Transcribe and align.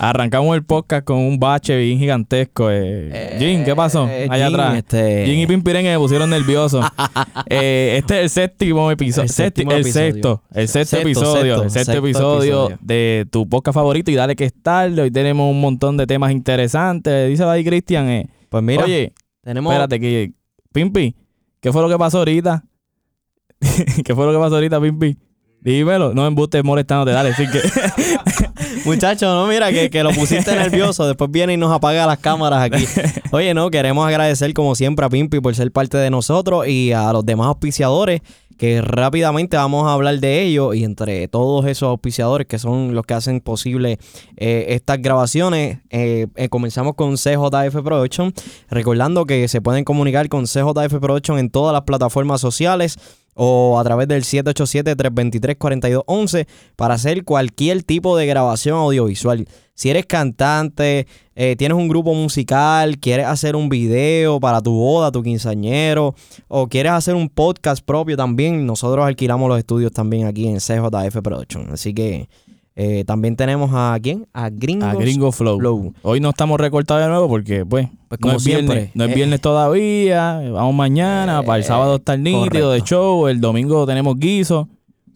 Arrancamos 0.00 0.54
el 0.54 0.64
podcast 0.64 1.04
con 1.04 1.16
un 1.18 1.40
bache 1.40 1.76
bien 1.76 1.98
gigantesco. 1.98 2.68
Eh. 2.70 3.36
Jin, 3.40 3.64
¿qué 3.64 3.74
pasó? 3.74 4.08
Eh, 4.08 4.28
Allá 4.30 4.46
atrás. 4.46 4.76
este- 4.76 5.26
Jin 5.26 5.40
y 5.40 5.46
Pimpirengue 5.48 5.90
me 5.90 5.98
pusieron 5.98 6.30
nervioso. 6.30 6.80
Eh, 7.50 7.96
este 7.98 8.16
es 8.18 8.22
el 8.24 8.30
séptimo 8.30 8.90
episodio. 8.90 9.22
El 9.24 9.28
séptimo 9.30 9.72
el 9.72 9.80
episodio. 9.80 10.12
sexto. 10.12 10.42
El 10.52 10.68
sexto, 10.68 10.96
Sexto, 10.96 11.08
episodio. 11.08 11.54
sexto, 11.54 11.62
el 11.64 11.70
sexto, 11.70 11.92
sexto 11.92 12.06
episodio, 12.06 12.38
episodio. 12.66 12.78
de 12.82 13.26
tu 13.30 13.48
podcast 13.48 13.74
favorito. 13.74 14.10
Y 14.10 14.14
dale 14.14 14.36
que 14.36 14.44
es 14.44 14.52
tarde. 14.62 15.00
Hoy 15.02 15.10
tenemos 15.10 15.50
un 15.50 15.60
montón 15.60 15.96
de 15.96 16.06
temas 16.06 16.30
interesantes. 16.32 17.28
Dice 17.28 17.44
ahí 17.44 17.64
Cristian. 17.64 18.08
Eh, 18.08 18.28
Pues 18.50 18.62
mira, 18.62 18.84
Oye, 18.84 19.14
tenemos. 19.42 19.72
espérate 19.72 19.98
que... 19.98 20.32
Pimpi, 20.72 21.16
¿qué 21.60 21.72
fue 21.72 21.80
lo 21.82 21.88
que 21.88 21.96
pasó 21.98 22.18
ahorita? 22.18 22.64
¿Qué 24.04 24.14
fue 24.14 24.26
lo 24.26 24.32
que 24.32 24.38
pasó 24.38 24.56
ahorita, 24.56 24.80
Pimpi? 24.80 25.16
Dímelo. 25.62 26.12
No 26.14 26.26
embustes 26.26 26.62
molestándote. 26.62 27.12
Dale, 27.12 27.32
sí 27.34 27.44
que... 27.50 27.60
Muchachos, 28.88 29.28
no, 29.28 29.46
mira, 29.46 29.70
que, 29.70 29.90
que 29.90 30.02
lo 30.02 30.10
pusiste 30.12 30.50
nervioso. 30.56 31.06
Después 31.06 31.30
viene 31.30 31.52
y 31.52 31.56
nos 31.58 31.70
apaga 31.70 32.06
las 32.06 32.18
cámaras 32.18 32.62
aquí. 32.62 32.84
Oye, 33.32 33.52
no, 33.52 33.70
queremos 33.70 34.08
agradecer 34.08 34.54
como 34.54 34.74
siempre 34.74 35.04
a 35.04 35.10
Pimpi 35.10 35.40
por 35.40 35.54
ser 35.54 35.70
parte 35.70 35.98
de 35.98 36.08
nosotros 36.10 36.66
y 36.66 36.92
a 36.92 37.12
los 37.12 37.26
demás 37.26 37.48
auspiciadores 37.48 38.22
que 38.58 38.82
rápidamente 38.82 39.56
vamos 39.56 39.86
a 39.86 39.92
hablar 39.92 40.18
de 40.18 40.42
ellos 40.42 40.74
y 40.74 40.82
entre 40.82 41.28
todos 41.28 41.64
esos 41.66 41.88
auspiciadores 41.88 42.46
que 42.46 42.58
son 42.58 42.94
los 42.94 43.06
que 43.06 43.14
hacen 43.14 43.40
posible 43.40 43.98
eh, 44.36 44.66
estas 44.70 45.00
grabaciones, 45.00 45.78
eh, 45.90 46.26
eh, 46.34 46.48
comenzamos 46.48 46.94
con 46.94 47.14
CJF 47.14 47.82
Production, 47.84 48.34
recordando 48.68 49.26
que 49.26 49.46
se 49.46 49.60
pueden 49.60 49.84
comunicar 49.84 50.28
con 50.28 50.44
CJF 50.44 50.98
Production 51.00 51.38
en 51.38 51.50
todas 51.50 51.72
las 51.72 51.82
plataformas 51.82 52.40
sociales 52.40 52.98
o 53.40 53.78
a 53.78 53.84
través 53.84 54.08
del 54.08 54.24
787-323-4211 54.24 56.48
para 56.74 56.94
hacer 56.94 57.22
cualquier 57.22 57.84
tipo 57.84 58.16
de 58.16 58.26
grabación 58.26 58.78
audiovisual. 58.78 59.46
Si 59.74 59.90
eres 59.90 60.06
cantante, 60.06 61.06
eh, 61.36 61.54
tienes 61.56 61.78
un 61.78 61.86
grupo 61.86 62.14
musical, 62.14 62.98
quieres 62.98 63.26
hacer 63.26 63.54
un 63.54 63.68
video 63.68 64.40
para 64.40 64.60
tu 64.60 64.72
boda, 64.72 65.12
tu 65.12 65.22
quinceañero, 65.22 66.16
o 66.48 66.66
quieres 66.66 66.90
hacer 66.90 67.14
un 67.14 67.28
podcast 67.28 67.84
propio 67.84 68.16
también, 68.16 68.66
nosotros 68.66 69.06
alquilamos 69.06 69.48
los 69.48 69.60
estudios 69.60 69.92
también 69.92 70.26
aquí 70.26 70.48
en 70.48 70.56
CJF 70.56 71.20
Production. 71.22 71.70
Así 71.70 71.94
que 71.94 72.28
eh, 72.80 73.02
también 73.04 73.34
tenemos 73.34 73.70
a 73.74 73.98
quién? 74.00 74.26
A 74.32 74.50
Gringos 74.50 74.88
A 74.88 74.94
Gringo 74.94 75.32
Flow. 75.32 75.58
Flow. 75.58 75.92
Hoy 76.02 76.20
no 76.20 76.30
estamos 76.30 76.60
recortados 76.60 77.02
de 77.02 77.08
nuevo 77.08 77.28
porque, 77.28 77.66
pues, 77.66 77.88
Pues 78.08 78.20
no, 78.20 78.28
como 78.28 78.36
es 78.38 78.44
viernes, 78.44 78.70
siempre. 78.70 78.90
no 78.94 79.04
es 79.04 79.10
Eh, 79.10 79.14
viernes 79.14 79.40
todavía. 79.40 80.40
Vamos 80.52 80.74
mañana. 80.76 81.42
para 81.42 81.58
el 81.58 81.64
sábado 81.64 81.96
estar 81.96 82.16
nítido 82.18 82.44
correcto. 82.44 82.70
de 82.70 82.80
show. 82.82 83.26
El 83.28 83.40
domingo 83.40 83.84
tenemos 83.84 84.16
guiso. 84.18 84.68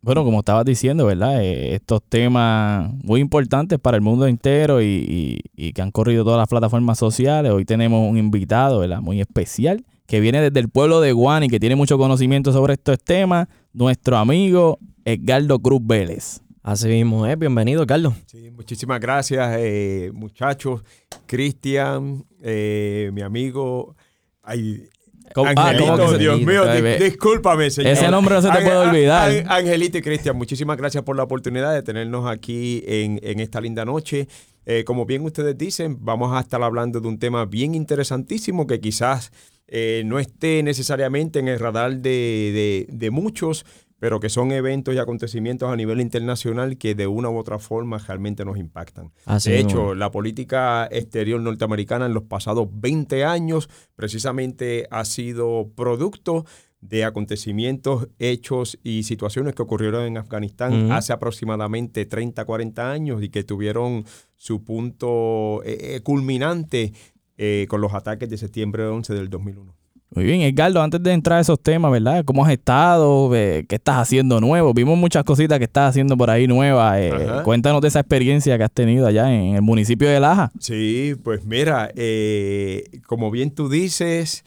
Bueno, 0.00 0.24
como 0.24 0.38
estabas 0.38 0.64
diciendo, 0.64 1.06
¿verdad? 1.06 1.42
Eh, 1.42 1.74
estos 1.74 2.00
temas 2.08 2.88
muy 3.02 3.20
importantes 3.20 3.78
para 3.78 3.96
el 3.96 4.02
mundo 4.02 4.26
entero 4.26 4.80
y, 4.80 5.40
y, 5.56 5.72
que 5.72 5.82
han 5.82 5.90
corrido 5.90 6.24
todas 6.24 6.38
las 6.38 6.48
plataformas 6.48 6.98
sociales. 6.98 7.52
Hoy 7.52 7.64
tenemos 7.64 8.08
un 8.08 8.16
invitado, 8.16 8.78
¿verdad? 8.78 9.00
Muy 9.00 9.20
especial 9.20 9.84
que 10.08 10.20
viene 10.20 10.40
desde 10.40 10.58
el 10.58 10.70
pueblo 10.70 11.02
de 11.02 11.12
Guan 11.12 11.44
y 11.44 11.48
que 11.48 11.60
tiene 11.60 11.76
mucho 11.76 11.98
conocimiento 11.98 12.50
sobre 12.50 12.72
estos 12.72 12.98
temas, 12.98 13.46
nuestro 13.78 14.16
amigo 14.16 14.80
Edgardo 15.04 15.60
Cruz 15.60 15.80
Vélez. 15.84 16.40
Así 16.64 16.88
mismo 16.88 17.24
es, 17.26 17.38
bienvenido, 17.38 17.86
Carlos. 17.86 18.12
Sí, 18.26 18.50
muchísimas 18.50 18.98
gracias, 18.98 19.56
eh, 19.60 20.10
muchachos. 20.12 20.82
Cristian, 21.26 22.24
eh, 22.42 23.10
mi 23.14 23.22
amigo. 23.22 23.94
Ay, 24.42 24.88
Angelito, 25.36 26.18
Dios 26.18 26.40
mío, 26.40 26.64
discúlpame, 26.98 27.70
señor. 27.70 27.92
Ese 27.92 28.08
nombre 28.08 28.34
no 28.34 28.42
se 28.42 28.50
te 28.50 28.60
puede 28.62 28.76
olvidar. 28.76 29.44
Angelito 29.46 29.98
y 29.98 30.02
Cristian, 30.02 30.36
muchísimas 30.36 30.76
gracias 30.76 31.04
por 31.04 31.16
la 31.16 31.22
oportunidad 31.22 31.72
de 31.72 31.82
tenernos 31.82 32.28
aquí 32.28 32.82
en, 32.84 33.20
esta 33.38 33.60
linda 33.60 33.84
noche. 33.84 34.26
Eh, 34.66 34.82
como 34.84 35.06
bien 35.06 35.22
ustedes 35.22 35.56
dicen, 35.56 35.98
vamos 36.00 36.36
a 36.36 36.40
estar 36.40 36.62
hablando 36.62 37.00
de 37.00 37.06
un 37.06 37.18
tema 37.18 37.46
bien 37.46 37.76
interesantísimo 37.76 38.66
que 38.66 38.80
quizás 38.80 39.30
eh, 39.68 40.02
no 40.06 40.18
esté 40.18 40.62
necesariamente 40.62 41.38
en 41.38 41.48
el 41.48 41.58
radar 41.58 41.98
de, 41.98 43.08
muchos, 43.12 43.66
pero 43.98 44.18
que 44.18 44.30
son 44.30 44.52
eventos 44.52 44.94
y 44.94 44.98
acontecimientos 44.98 45.70
a 45.70 45.76
nivel 45.76 46.00
internacional 46.00 46.78
que 46.78 46.94
de 46.94 47.06
una 47.06 47.28
u 47.28 47.36
otra 47.36 47.58
forma 47.58 47.98
realmente 47.98 48.44
nos 48.44 48.56
impactan. 48.56 49.12
de 49.44 49.58
hecho, 49.58 49.94
la 49.94 50.10
política 50.10 50.88
exterior 50.90 51.40
norteamericana 51.40 52.06
en 52.06 52.14
los 52.14 52.24
pasados 52.24 52.68
20 52.72 53.24
años 53.24 53.68
precisamente 53.94 54.86
ha 54.90 55.04
sido 55.04 55.70
producto 55.74 56.44
de 56.80 57.04
acontecimientos, 57.04 58.08
hechos 58.18 58.78
y 58.82 59.02
situaciones 59.02 59.54
que 59.54 59.62
ocurrieron 59.62 60.04
en 60.04 60.16
Afganistán 60.16 60.92
hace 60.92 61.12
aproximadamente 61.12 62.06
30, 62.06 62.44
40 62.44 62.90
años 62.90 63.22
y 63.22 63.30
que 63.30 63.42
tuvieron 63.42 64.04
su 64.36 64.62
punto 64.62 65.62
eh, 65.64 65.96
eh, 65.96 66.00
culminante 66.02 66.92
eh, 67.40 67.66
con 67.68 67.80
los 67.80 67.94
ataques 67.94 68.28
de 68.28 68.36
septiembre 68.36 68.84
11 68.84 69.14
del 69.14 69.30
2001. 69.30 69.72
Muy 70.10 70.24
bien, 70.24 70.40
Edgardo, 70.40 70.82
antes 70.82 71.00
de 71.00 71.12
entrar 71.12 71.38
a 71.38 71.40
esos 71.40 71.60
temas, 71.60 71.92
¿verdad? 71.92 72.24
¿Cómo 72.24 72.44
has 72.44 72.50
estado? 72.50 73.30
¿Qué 73.30 73.66
estás 73.68 73.98
haciendo 73.98 74.40
nuevo? 74.40 74.74
Vimos 74.74 74.98
muchas 74.98 75.22
cositas 75.22 75.58
que 75.58 75.66
estás 75.66 75.90
haciendo 75.90 76.16
por 76.16 76.30
ahí 76.30 76.48
nuevas. 76.48 76.98
Eh, 76.98 77.12
cuéntanos 77.44 77.80
de 77.80 77.88
esa 77.88 78.00
experiencia 78.00 78.58
que 78.58 78.64
has 78.64 78.72
tenido 78.72 79.06
allá 79.06 79.32
en 79.32 79.54
el 79.54 79.62
municipio 79.62 80.08
de 80.08 80.18
Laja. 80.18 80.50
Sí, 80.58 81.14
pues 81.22 81.44
mira, 81.44 81.92
eh, 81.94 83.00
como 83.06 83.30
bien 83.30 83.52
tú 83.52 83.68
dices, 83.68 84.44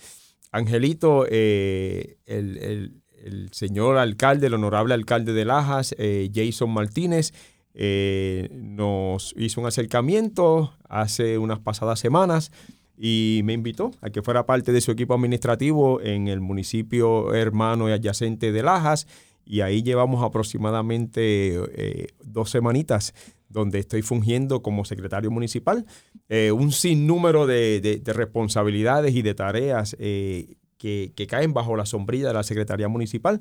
Angelito, 0.52 1.26
el, 1.28 2.18
el, 2.26 3.50
señor 3.54 4.00
alcalde, 4.00 4.48
el 4.48 4.56
honorable 4.56 4.96
alcalde 4.96 5.32
de 5.32 5.46
Lajas, 5.46 5.96
Jason 6.34 6.72
Martínez, 6.72 7.32
nos 8.52 9.34
hizo 9.38 9.62
un 9.62 9.68
acercamiento 9.68 10.74
hace 10.90 11.38
unas 11.38 11.60
pasadas 11.60 11.98
semanas 11.98 12.52
y 13.04 13.42
me 13.46 13.54
invitó 13.54 13.90
a 14.02 14.12
que 14.12 14.22
fuera 14.22 14.46
parte 14.46 14.72
de 14.72 14.80
su 14.80 14.92
equipo 14.92 15.16
administrativo 15.16 16.00
en 16.02 16.28
el 16.28 16.40
municipio 16.40 17.34
hermano 17.34 17.90
y 17.90 17.94
adyacente 17.94 18.52
de 18.52 18.62
Lajas. 18.62 19.08
Y 19.44 19.62
ahí 19.62 19.82
llevamos 19.82 20.24
aproximadamente 20.24 21.56
eh, 21.56 22.08
dos 22.24 22.52
semanitas 22.52 23.16
donde 23.50 23.80
estoy 23.80 24.04
fungiendo 24.04 24.62
como 24.62 24.86
secretario 24.86 25.32
municipal. 25.32 25.84
Eh, 26.30 26.52
un 26.52 26.72
sinnúmero 26.72 27.48
de, 27.48 27.82
de, 27.82 28.14
responsabilidades 28.14 29.16
y 29.16 29.24
de 29.24 29.34
tareas 29.34 29.96
eh, 29.98 30.58
que, 30.82 31.14
que, 31.16 31.28
caen 31.28 31.54
bajo 31.54 31.76
la 31.76 31.86
sombrilla 31.86 32.30
de 32.30 32.34
la 32.34 32.44
Secretaría 32.44 32.88
Municipal. 32.88 33.40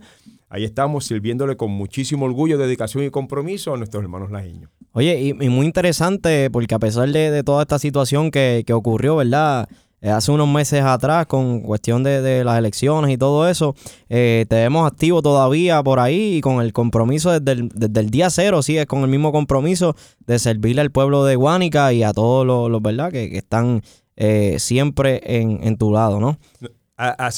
Ahí 0.50 0.64
estamos 0.64 1.06
sirviéndole 1.06 1.56
con 1.56 1.70
muchísimo 1.70 2.26
orgullo, 2.26 2.58
dedicación 2.58 3.04
y 3.04 3.10
compromiso 3.10 3.72
a 3.72 3.78
nuestros 3.78 4.02
hermanos 4.02 4.30
lajeños. 4.30 4.70
Oye, 4.92 5.18
y, 5.20 5.48
muy 5.48 5.64
interesante 5.64 6.50
porque 6.50 6.74
a 6.74 6.78
pesar 6.78 7.08
de, 7.08 7.42
toda 7.42 7.62
esta 7.62 7.78
situación 7.78 8.30
que, 8.30 8.64
ocurrió, 8.72 9.16
¿verdad? 9.16 9.68
Eh, 10.02 10.10
hace 10.10 10.32
unos 10.32 10.48
meses 10.48 10.82
atrás 10.82 11.26
con 11.26 11.60
cuestión 11.60 12.02
de, 12.02 12.44
las 12.44 12.58
elecciones 12.58 13.10
y 13.10 13.16
todo 13.16 13.48
eso, 13.48 13.74
eh, 14.10 14.44
te 14.48 14.56
vemos 14.56 14.86
activo 14.86 15.22
todavía 15.22 15.82
por 15.82 15.98
ahí 15.98 16.36
y 16.36 16.40
con 16.42 16.60
el 16.60 16.74
compromiso 16.74 17.38
desde 17.38 17.52
el, 17.52 17.68
desde 17.68 18.00
el 18.00 18.10
día 18.10 18.28
cero, 18.28 18.62
sí, 18.62 18.76
es 18.76 18.86
con 18.86 19.00
el 19.00 19.08
mismo 19.08 19.32
compromiso 19.32 19.96
de 20.26 20.38
servirle 20.38 20.82
al 20.82 20.90
pueblo 20.90 21.24
de 21.24 21.36
Guánica 21.36 21.92
y 21.94 22.02
a 22.02 22.12
todos 22.12 22.46
los, 22.46 22.82
¿verdad? 22.82 23.10
Que, 23.10 23.38
están 23.38 23.82
eh, 24.16 24.56
siempre 24.58 25.22
en, 25.24 25.60
en, 25.62 25.78
tu 25.78 25.90
lado, 25.90 26.20
¿no? 26.20 26.38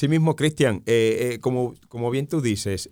Mismo, 0.08 0.36
Cristian, 0.36 0.82
como, 1.40 1.74
como 1.88 2.10
bien 2.10 2.26
tú 2.26 2.40
dices, 2.40 2.90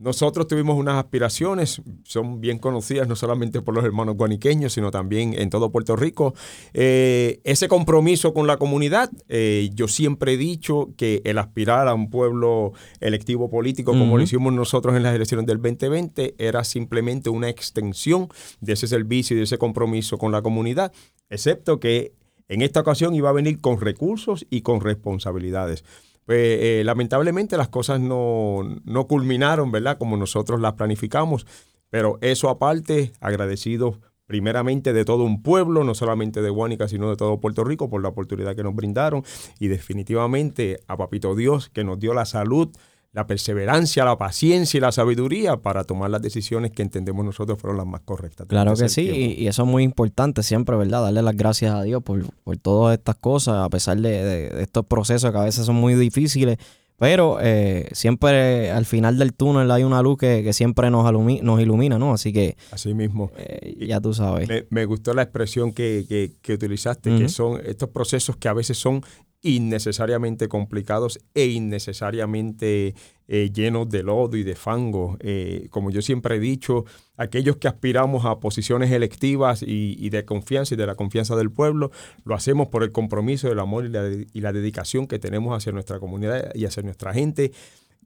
nosotros 0.00 0.48
tuvimos 0.48 0.78
unas 0.78 0.96
aspiraciones, 0.96 1.82
son 2.04 2.40
bien 2.40 2.58
conocidas 2.58 3.06
no 3.06 3.16
solamente 3.16 3.60
por 3.60 3.74
los 3.74 3.84
hermanos 3.84 4.16
guaniqueños, 4.16 4.72
sino 4.72 4.90
también 4.90 5.34
en 5.38 5.50
todo 5.50 5.70
Puerto 5.70 5.94
Rico. 5.94 6.34
Eh, 6.72 7.40
ese 7.44 7.68
compromiso 7.68 8.32
con 8.32 8.46
la 8.46 8.56
comunidad, 8.56 9.10
eh, 9.28 9.68
yo 9.74 9.88
siempre 9.88 10.32
he 10.32 10.36
dicho 10.38 10.88
que 10.96 11.20
el 11.24 11.36
aspirar 11.36 11.86
a 11.86 11.92
un 11.92 12.08
pueblo 12.08 12.72
electivo 13.00 13.50
político, 13.50 13.92
como 13.92 14.16
lo 14.16 14.22
hicimos 14.22 14.54
nosotros 14.54 14.96
en 14.96 15.02
las 15.02 15.14
elecciones 15.14 15.44
del 15.46 15.58
2020, 15.58 16.34
era 16.38 16.64
simplemente 16.64 17.28
una 17.28 17.50
extensión 17.50 18.28
de 18.62 18.72
ese 18.72 18.86
servicio 18.86 19.34
y 19.34 19.38
de 19.38 19.44
ese 19.44 19.58
compromiso 19.58 20.16
con 20.16 20.32
la 20.32 20.40
comunidad, 20.40 20.92
excepto 21.28 21.78
que 21.78 22.14
en 22.50 22.62
esta 22.62 22.80
ocasión 22.80 23.14
iba 23.14 23.30
a 23.30 23.32
venir 23.32 23.60
con 23.60 23.80
recursos 23.80 24.44
y 24.50 24.62
con 24.62 24.80
responsabilidades. 24.80 25.84
Pues, 26.26 26.58
eh, 26.60 26.82
lamentablemente 26.84 27.56
las 27.56 27.68
cosas 27.68 28.00
no, 28.00 28.80
culminaron, 29.08 29.70
¿verdad? 29.70 29.98
Como 29.98 30.16
nosotros 30.16 30.60
las 30.60 30.72
planificamos, 30.72 31.46
pero 31.90 32.18
eso 32.20 32.48
aparte, 32.48 33.12
agradecido 33.20 34.00
primeramente 34.26 34.92
de 34.92 35.04
todo 35.04 35.24
un 35.24 35.42
pueblo, 35.42 35.84
no 35.84 35.94
solamente 35.94 36.42
de 36.42 36.50
Guánica, 36.50 36.88
sino 36.88 37.08
de 37.08 37.16
todo 37.16 37.40
Puerto 37.40 37.62
Rico 37.62 37.88
por 37.88 38.02
la 38.02 38.08
oportunidad 38.08 38.54
que 38.56 38.64
nos 38.64 38.74
brindaron 38.74 39.24
y 39.60 39.68
definitivamente 39.68 40.80
a 40.88 40.96
Papito 40.96 41.36
Dios 41.36 41.68
que 41.68 41.84
nos 41.84 41.98
dio 42.00 42.14
la 42.14 42.24
salud, 42.24 42.68
la 43.12 43.26
perseverancia, 43.26 44.04
la 44.04 44.16
paciencia 44.16 44.78
y 44.78 44.80
la 44.80 44.92
sabiduría 44.92 45.56
para 45.56 45.82
tomar 45.84 46.10
las 46.10 46.22
decisiones 46.22 46.70
que 46.70 46.82
entendemos 46.82 47.24
nosotros 47.24 47.58
fueron 47.58 47.76
las 47.76 47.86
más 47.86 48.02
correctas. 48.02 48.46
Claro 48.46 48.74
que 48.74 48.88
sí, 48.88 49.36
y, 49.38 49.48
eso 49.48 49.62
es 49.62 49.68
muy 49.68 49.82
importante 49.82 50.42
siempre, 50.42 50.76
¿verdad? 50.76 51.02
Darle 51.02 51.22
las 51.22 51.36
gracias 51.36 51.74
a 51.74 51.82
Dios 51.82 52.02
por, 52.02 52.22
todas 52.58 52.96
estas 52.96 53.16
cosas, 53.16 53.56
a 53.56 53.68
pesar 53.68 53.98
de, 53.98 54.62
estos 54.62 54.86
procesos 54.86 55.32
que 55.32 55.38
a 55.38 55.42
veces 55.42 55.66
son 55.66 55.74
muy 55.74 55.94
difíciles, 55.94 56.58
pero 56.98 57.38
eh, 57.40 57.88
siempre 57.92 58.70
al 58.70 58.84
final 58.84 59.18
del 59.18 59.32
túnel 59.32 59.70
hay 59.70 59.82
una 59.82 60.02
luz 60.02 60.18
que, 60.18 60.52
siempre 60.52 60.90
nos, 60.90 61.10
nos 61.42 61.60
ilumina, 61.60 61.98
¿no? 61.98 62.12
Así 62.12 62.32
que... 62.32 62.56
Así 62.70 62.94
mismo. 62.94 63.32
Eh, 63.38 63.86
ya 63.88 64.00
tú 64.00 64.14
sabes. 64.14 64.48
Me, 64.68 64.84
gustó 64.84 65.14
la 65.14 65.22
expresión 65.22 65.72
que, 65.72 66.36
utilizaste, 66.48 67.16
que 67.16 67.28
son 67.28 67.60
estos 67.64 67.88
procesos 67.88 68.36
que 68.36 68.48
a 68.48 68.52
veces 68.52 68.76
son 68.76 69.02
innecesariamente 69.42 70.48
complicados 70.48 71.18
e 71.34 71.46
innecesariamente 71.46 72.94
eh, 73.28 73.50
llenos 73.52 73.88
de 73.88 74.02
lodo 74.02 74.36
y 74.36 74.42
de 74.42 74.54
fango. 74.54 75.16
Eh, 75.20 75.68
como 75.70 75.90
yo 75.90 76.02
siempre 76.02 76.36
he 76.36 76.40
dicho, 76.40 76.84
aquellos 77.16 77.56
que 77.56 77.68
aspiramos 77.68 78.24
a 78.26 78.40
posiciones 78.40 78.90
electivas 78.90 79.62
y, 79.66 80.10
de 80.10 80.24
confianza 80.24 80.74
y 80.74 80.76
de 80.76 80.86
la 80.86 80.94
confianza 80.94 81.36
del 81.36 81.50
pueblo, 81.50 81.90
lo 82.24 82.34
hacemos 82.34 82.68
por 82.68 82.82
el 82.82 82.92
compromiso, 82.92 83.50
el 83.50 83.60
amor 83.60 83.86
y 83.86 83.88
la, 83.88 84.10
y 84.10 84.40
la 84.40 84.52
dedicación 84.52 85.06
que 85.06 85.18
tenemos 85.18 85.56
hacia 85.56 85.72
nuestra 85.72 85.98
comunidad 86.00 86.52
y 86.54 86.66
hacia 86.66 86.82
nuestra 86.82 87.14
gente. 87.14 87.52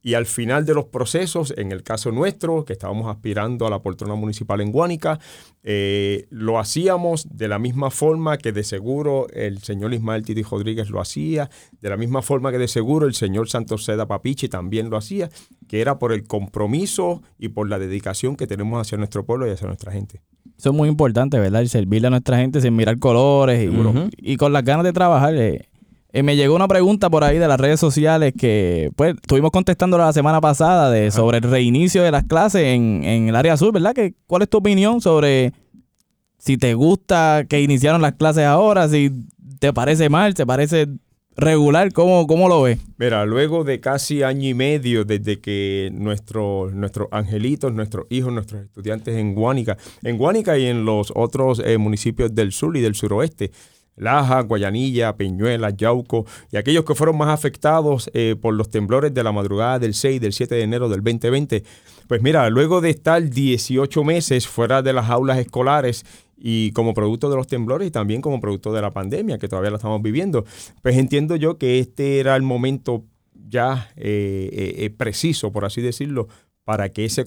Y 0.05 0.13
al 0.13 0.27
final 0.27 0.67
de 0.67 0.75
los 0.75 0.85
procesos, 0.85 1.51
en 1.57 1.71
el 1.71 1.81
caso 1.81 2.11
nuestro, 2.11 2.63
que 2.63 2.73
estábamos 2.73 3.07
aspirando 3.07 3.65
a 3.65 3.71
la 3.71 3.81
poltrona 3.81 4.13
municipal 4.13 4.61
en 4.61 4.71
Guánica, 4.71 5.19
eh, 5.63 6.27
lo 6.29 6.59
hacíamos 6.59 7.27
de 7.35 7.47
la 7.47 7.57
misma 7.57 7.89
forma 7.89 8.37
que 8.37 8.51
de 8.51 8.63
seguro 8.63 9.25
el 9.33 9.63
señor 9.63 9.95
Ismael 9.95 10.23
Titi 10.23 10.43
Rodríguez 10.43 10.91
lo 10.91 11.01
hacía, 11.01 11.49
de 11.81 11.89
la 11.89 11.97
misma 11.97 12.21
forma 12.21 12.51
que 12.51 12.59
de 12.59 12.67
seguro 12.67 13.07
el 13.07 13.15
señor 13.15 13.49
Santos 13.49 13.83
Seda 13.85 14.05
Papichi 14.05 14.47
también 14.47 14.91
lo 14.91 14.97
hacía, 14.97 15.31
que 15.67 15.81
era 15.81 15.97
por 15.97 16.13
el 16.13 16.27
compromiso 16.27 17.23
y 17.39 17.49
por 17.49 17.67
la 17.67 17.79
dedicación 17.79 18.35
que 18.35 18.45
tenemos 18.45 18.79
hacia 18.79 18.99
nuestro 18.99 19.25
pueblo 19.25 19.47
y 19.47 19.53
hacia 19.53 19.65
nuestra 19.65 19.91
gente. 19.91 20.21
Eso 20.55 20.69
es 20.69 20.75
muy 20.75 20.87
importante, 20.87 21.39
¿verdad? 21.39 21.61
El 21.61 21.69
servirle 21.69 22.09
a 22.09 22.11
nuestra 22.11 22.37
gente 22.37 22.61
sin 22.61 22.75
mirar 22.75 22.99
colores 22.99 23.67
y, 23.67 24.33
y 24.33 24.37
con 24.37 24.53
las 24.53 24.63
ganas 24.63 24.83
de 24.83 24.93
trabajar. 24.93 25.35
Eh, 25.35 25.67
eh, 26.15 26.23
me 26.23 26.37
llegó 26.37 26.55
una 26.55 26.69
pregunta 26.69 27.09
por 27.09 27.25
ahí 27.25 27.37
de 27.39 27.47
las 27.49 27.59
redes 27.59 27.77
sociales 27.77 28.33
que, 28.39 28.89
pues, 28.95 29.15
estuvimos 29.15 29.51
contestando 29.51 29.97
la 29.97 30.13
semana 30.13 30.39
pasada 30.39 30.89
de, 30.89 31.11
sobre 31.11 31.39
el 31.39 31.43
reinicio 31.43 32.03
de 32.03 32.11
las 32.11 32.23
clases 32.23 32.61
en, 32.63 33.03
el 33.03 33.35
área 33.35 33.57
sur, 33.57 33.73
¿verdad? 33.73 33.93
Que, 33.93 34.13
¿Cuál 34.25 34.43
es 34.43 34.49
tu 34.49 34.59
opinión 34.59 35.01
sobre 35.01 35.51
si 36.37 36.55
te 36.55 36.73
gusta 36.73 37.43
que 37.49 37.59
iniciaron 37.59 38.01
las 38.01 38.13
clases 38.13 38.45
ahora? 38.45 38.87
Si 38.87 39.11
te 39.59 39.73
parece 39.73 40.07
mal, 40.07 40.35
te 40.35 40.45
parece 40.45 40.87
regular, 41.35 41.91
¿cómo, 41.91 42.27
cómo 42.27 42.47
lo 42.47 42.61
ves? 42.61 42.79
Mira, 42.97 43.25
luego 43.25 43.65
de 43.65 43.81
casi 43.81 44.23
año 44.23 44.47
y 44.47 44.53
medio 44.53 45.03
desde 45.03 45.41
que 45.41 45.89
nuestros 45.91 46.73
nuestros 46.73 47.09
angelitos, 47.11 47.73
nuestros 47.73 48.05
hijos, 48.09 48.31
nuestros 48.31 48.63
estudiantes 48.63 49.17
en 49.17 49.35
Guánica, 49.35 49.77
en 50.01 50.17
Guánica 50.17 50.57
y 50.57 50.67
en 50.67 50.85
los 50.85 51.11
otros 51.13 51.61
eh, 51.65 51.77
municipios 51.77 52.33
del 52.33 52.53
sur 52.53 52.77
y 52.77 52.79
del 52.79 52.95
suroeste, 52.95 53.51
Laja, 53.95 54.41
Guayanilla, 54.41 55.15
Peñuela, 55.15 55.69
Yauco 55.69 56.25
y 56.51 56.57
aquellos 56.57 56.83
que 56.83 56.95
fueron 56.95 57.17
más 57.17 57.29
afectados 57.29 58.09
eh, 58.13 58.35
por 58.39 58.53
los 58.53 58.69
temblores 58.69 59.13
de 59.13 59.23
la 59.23 59.31
madrugada 59.31 59.79
del 59.79 59.93
6 59.93 60.19
del 60.19 60.33
7 60.33 60.55
de 60.55 60.61
enero 60.61 60.89
del 60.89 61.01
2020. 61.01 61.63
Pues 62.07 62.21
mira, 62.21 62.49
luego 62.49 62.81
de 62.81 62.89
estar 62.89 63.29
18 63.29 64.03
meses 64.03 64.47
fuera 64.47 64.81
de 64.81 64.93
las 64.93 65.09
aulas 65.09 65.37
escolares 65.39 66.05
y 66.37 66.71
como 66.71 66.93
producto 66.93 67.29
de 67.29 67.37
los 67.37 67.47
temblores 67.47 67.87
y 67.87 67.91
también 67.91 68.21
como 68.21 68.41
producto 68.41 68.73
de 68.73 68.81
la 68.81 68.91
pandemia 68.91 69.37
que 69.37 69.47
todavía 69.47 69.71
la 69.71 69.77
estamos 69.77 70.01
viviendo, 70.01 70.45
pues 70.81 70.97
entiendo 70.97 71.35
yo 71.37 71.57
que 71.57 71.79
este 71.79 72.19
era 72.19 72.35
el 72.35 72.41
momento 72.41 73.05
ya 73.47 73.91
eh, 73.95 74.75
eh, 74.77 74.89
preciso, 74.89 75.51
por 75.51 75.65
así 75.65 75.81
decirlo, 75.81 76.27
para 76.65 76.89
que 76.89 77.05
ese, 77.05 77.23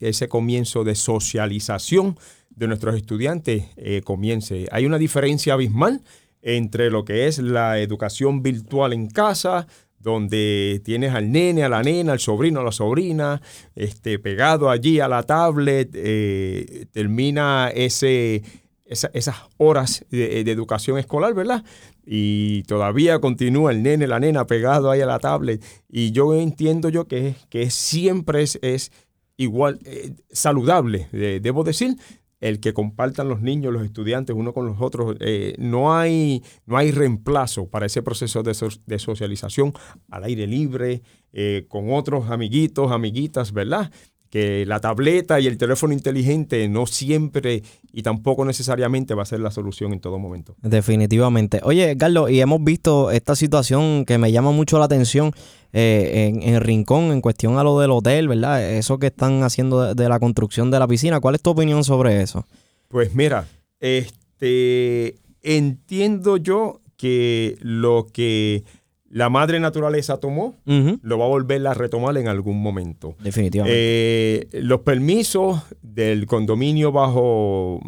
ese 0.00 0.28
comienzo 0.28 0.84
de 0.84 0.94
socialización 0.94 2.16
de 2.56 2.68
nuestros 2.68 2.96
estudiantes 2.96 3.64
eh, 3.76 4.02
comience. 4.04 4.66
Hay 4.70 4.86
una 4.86 4.98
diferencia 4.98 5.54
abismal 5.54 6.02
entre 6.42 6.90
lo 6.90 7.04
que 7.04 7.26
es 7.26 7.38
la 7.38 7.78
educación 7.78 8.42
virtual 8.42 8.92
en 8.92 9.08
casa, 9.08 9.66
donde 10.00 10.82
tienes 10.84 11.14
al 11.14 11.30
nene, 11.30 11.62
a 11.62 11.68
la 11.68 11.82
nena, 11.82 12.12
al 12.12 12.18
sobrino, 12.18 12.60
a 12.60 12.64
la 12.64 12.72
sobrina, 12.72 13.40
este, 13.76 14.18
pegado 14.18 14.68
allí 14.68 14.98
a 14.98 15.06
la 15.06 15.22
tablet, 15.22 15.90
eh, 15.94 16.86
termina 16.90 17.70
ese, 17.72 18.42
esas 18.84 19.36
horas 19.58 20.04
de, 20.10 20.40
educación 20.40 20.98
escolar, 20.98 21.34
¿verdad? 21.34 21.64
Y 22.04 22.64
todavía 22.64 23.20
continúa 23.20 23.70
el 23.70 23.84
nene, 23.84 24.08
la 24.08 24.18
nena 24.18 24.44
pegado 24.48 24.90
ahí 24.90 25.00
a 25.00 25.06
la 25.06 25.20
tablet. 25.20 25.64
Y 25.88 26.10
yo 26.10 26.34
entiendo 26.34 26.88
yo 26.88 27.06
que, 27.06 27.36
que 27.48 27.70
siempre 27.70 28.42
es, 28.42 28.90
igual 29.36 29.78
eh, 29.84 30.12
saludable, 30.30 31.08
debo 31.12 31.62
decir, 31.62 31.96
el 32.42 32.58
que 32.58 32.74
compartan 32.74 33.28
los 33.28 33.40
niños, 33.40 33.72
los 33.72 33.84
estudiantes, 33.84 34.34
uno 34.36 34.52
con 34.52 34.66
los 34.66 34.80
otros. 34.80 35.16
Eh, 35.20 35.54
no, 35.58 35.96
hay, 35.96 36.42
no 36.66 36.76
hay 36.76 36.90
reemplazo 36.90 37.68
para 37.68 37.86
ese 37.86 38.02
proceso 38.02 38.42
de, 38.42 38.98
socialización 38.98 39.72
al 40.10 40.24
aire 40.24 40.48
libre, 40.48 41.02
eh, 41.32 41.66
con 41.68 41.92
otros 41.92 42.30
amiguitos, 42.30 42.90
amiguitas, 42.90 43.52
¿verdad? 43.52 43.92
Que 44.32 44.64
la 44.64 44.80
tableta 44.80 45.40
y 45.40 45.46
el 45.46 45.58
teléfono 45.58 45.92
inteligente 45.92 46.66
no 46.66 46.86
siempre 46.86 47.62
y 47.92 48.02
tampoco 48.02 48.46
necesariamente 48.46 49.12
va 49.12 49.24
a 49.24 49.26
ser 49.26 49.40
la 49.40 49.50
solución 49.50 49.92
en 49.92 50.00
todo 50.00 50.18
momento. 50.18 50.56
Definitivamente. 50.62 51.60
Oye, 51.64 51.98
Carlos, 51.98 52.30
y 52.30 52.40
hemos 52.40 52.64
visto 52.64 53.10
esta 53.10 53.36
situación 53.36 54.06
que 54.06 54.16
me 54.16 54.32
llama 54.32 54.50
mucho 54.50 54.78
la 54.78 54.86
atención 54.86 55.32
eh, 55.74 56.32
en, 56.42 56.60
Rincón 56.62 57.12
en 57.12 57.20
cuestión 57.20 57.58
a 57.58 57.62
lo 57.62 57.78
del 57.78 57.90
hotel, 57.90 58.26
¿verdad? 58.26 58.72
Eso 58.72 58.98
que 58.98 59.08
están 59.08 59.42
haciendo 59.42 59.94
de, 59.94 60.08
la 60.08 60.18
construcción 60.18 60.70
de 60.70 60.78
la 60.78 60.88
piscina. 60.88 61.20
¿Cuál 61.20 61.34
es 61.34 61.42
tu 61.42 61.50
opinión 61.50 61.84
sobre 61.84 62.22
eso? 62.22 62.46
Pues 62.88 63.14
mira, 63.14 63.46
este 63.80 65.16
entiendo 65.42 66.38
yo 66.38 66.80
que 66.96 67.58
lo 67.60 68.06
que 68.10 68.64
la 69.12 69.28
madre 69.28 69.60
naturaleza 69.60 70.16
tomó, 70.16 70.56
lo 70.64 71.18
va 71.18 71.26
a 71.26 71.28
volver 71.28 71.66
a 71.66 71.74
retomar 71.74 72.16
en 72.16 72.28
algún 72.28 72.62
momento. 72.62 73.14
Definitivamente. 73.22 73.76
Eh, 73.78 74.48
los 74.62 74.80
permisos 74.80 75.60
del 75.82 76.24
condominio 76.24 76.92
bajo, 76.92 77.78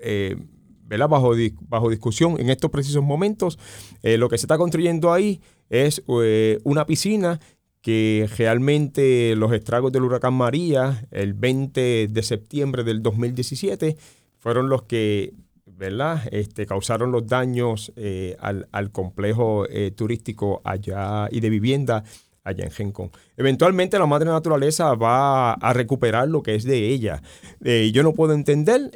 eh, 0.00 0.34
bajo, 0.88 1.32
bajo 1.60 1.90
discusión 1.90 2.40
en 2.40 2.50
estos 2.50 2.72
precisos 2.72 3.04
momentos, 3.04 3.56
eh, 4.02 4.18
lo 4.18 4.28
que 4.28 4.36
se 4.36 4.46
está 4.46 4.58
construyendo 4.58 5.12
ahí 5.12 5.40
es 5.70 6.02
una 6.64 6.86
piscina 6.86 7.38
que 7.80 8.28
realmente 8.36 9.36
los 9.36 9.52
estragos 9.52 9.92
del 9.92 10.02
huracán 10.02 10.34
María, 10.34 11.06
el 11.12 11.34
20 11.34 12.08
de 12.10 12.22
septiembre 12.24 12.82
del 12.82 13.00
2017, 13.00 13.96
fueron 14.38 14.68
los 14.68 14.82
que 14.82 15.34
¿verdad? 15.78 16.22
Este, 16.32 16.66
causaron 16.66 17.12
los 17.12 17.26
daños 17.26 17.92
eh, 17.96 18.36
al, 18.40 18.90
complejo 18.90 19.66
eh, 19.70 19.92
turístico 19.92 20.60
allá 20.64 21.28
y 21.30 21.40
de 21.40 21.50
vivienda 21.50 22.02
allá 22.42 22.64
en 22.64 22.70
Gencon. 22.70 23.10
Eventualmente 23.36 23.98
la 23.98 24.06
madre 24.06 24.30
naturaleza 24.30 24.94
va 24.94 25.52
a 25.52 25.72
recuperar 25.72 26.28
lo 26.28 26.42
que 26.42 26.54
es 26.54 26.64
de 26.64 26.88
ella. 26.88 27.22
Eh, 27.62 27.90
yo 27.92 28.02
no 28.02 28.14
puedo 28.14 28.32
entender 28.32 28.90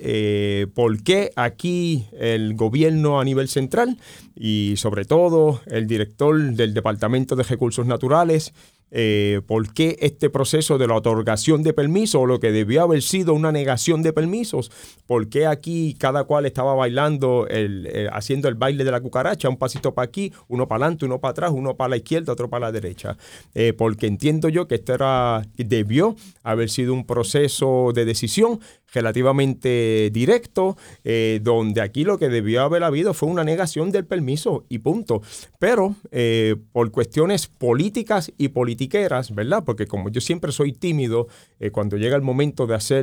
por 0.74 1.02
qué 1.02 1.30
aquí 1.36 2.06
el 2.18 2.54
gobierno 2.54 3.20
a 3.20 3.24
nivel 3.24 3.48
central 3.48 3.98
y 4.34 4.74
sobre 4.76 5.04
todo 5.04 5.60
el 5.66 5.86
director 5.86 6.40
del 6.54 6.72
Departamento 6.74 7.36
de 7.36 7.42
Recursos 7.42 7.86
Naturales 7.86 8.54
eh, 8.94 9.40
por 9.46 9.72
qué 9.72 9.96
este 10.00 10.28
proceso 10.28 10.76
de 10.76 10.86
la 10.86 10.94
otorgación 10.94 11.62
de 11.62 11.72
permisos 11.72 12.20
o 12.20 12.26
lo 12.26 12.40
que 12.40 12.52
debió 12.52 12.82
haber 12.82 13.00
sido 13.00 13.32
una 13.32 13.50
negación 13.50 14.02
de 14.02 14.12
permisos, 14.12 14.70
por 15.06 15.28
qué 15.30 15.46
aquí 15.46 15.96
cada 15.98 16.24
cual 16.24 16.44
estaba 16.44 16.74
bailando, 16.74 17.46
el, 17.48 17.88
eh, 17.90 18.08
haciendo 18.12 18.48
el 18.48 18.54
baile 18.54 18.84
de 18.84 18.90
la 18.90 19.00
cucaracha, 19.00 19.48
un 19.48 19.56
pasito 19.56 19.94
para 19.94 20.04
aquí, 20.04 20.30
uno 20.48 20.68
para 20.68 20.84
adelante, 20.84 21.06
uno 21.06 21.20
para 21.20 21.30
atrás, 21.30 21.52
uno 21.54 21.74
para 21.74 21.88
la 21.88 21.96
izquierda, 21.96 22.34
otro 22.34 22.50
para 22.50 22.66
la 22.66 22.72
derecha. 22.72 23.16
Eh, 23.54 23.72
porque 23.72 24.06
entiendo 24.06 24.50
yo 24.50 24.68
que 24.68 24.74
esto 24.74 24.92
era, 24.92 25.42
debió 25.56 26.14
haber 26.42 26.68
sido 26.68 26.92
un 26.92 27.06
proceso 27.06 27.92
de 27.94 28.04
decisión 28.04 28.60
relativamente 28.92 30.10
directo, 30.12 30.76
eh, 31.04 31.40
donde 31.42 31.80
aquí 31.80 32.04
lo 32.04 32.18
que 32.18 32.28
debió 32.28 32.62
haber 32.62 32.84
habido 32.84 33.14
fue 33.14 33.28
una 33.28 33.44
negación 33.44 33.90
del 33.90 34.04
permiso 34.04 34.64
y 34.68 34.78
punto. 34.78 35.22
Pero 35.58 35.96
eh, 36.10 36.56
por 36.72 36.90
cuestiones 36.90 37.46
políticas 37.46 38.32
y 38.38 38.48
politiqueras, 38.48 39.34
¿verdad? 39.34 39.64
Porque 39.64 39.86
como 39.86 40.10
yo 40.10 40.20
siempre 40.20 40.52
soy 40.52 40.72
tímido 40.72 41.28
eh, 41.58 41.70
cuando 41.70 41.96
llega 41.96 42.16
el 42.16 42.22
momento 42.22 42.66
de 42.66 42.74
hacer 42.74 43.02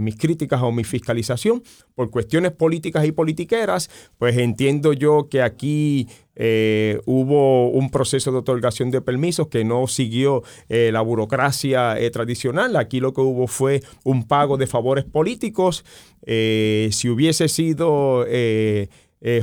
mis 0.00 0.16
críticas 0.16 0.62
o 0.62 0.72
mi 0.72 0.84
fiscalización, 0.84 1.62
por 1.94 2.10
cuestiones 2.10 2.52
políticas 2.52 3.04
y 3.06 3.12
politiqueras, 3.12 3.90
pues 4.18 4.36
entiendo 4.36 4.92
yo 4.92 5.28
que 5.28 5.42
aquí 5.42 6.08
eh, 6.36 7.00
hubo 7.06 7.70
un 7.70 7.90
proceso 7.90 8.30
de 8.30 8.38
otorgación 8.38 8.90
de 8.90 9.00
permisos 9.00 9.48
que 9.48 9.64
no 9.64 9.86
siguió 9.86 10.42
eh, 10.68 10.90
la 10.92 11.00
burocracia 11.00 11.98
eh, 11.98 12.10
tradicional. 12.10 12.76
Aquí 12.76 13.00
lo 13.00 13.14
que 13.14 13.22
hubo 13.22 13.46
fue 13.46 13.82
un 14.04 14.28
pago 14.28 14.58
de 14.58 14.66
favores 14.66 15.04
políticos. 15.04 15.84
si 16.26 17.08
hubiese 17.08 17.48
sido 17.48 18.26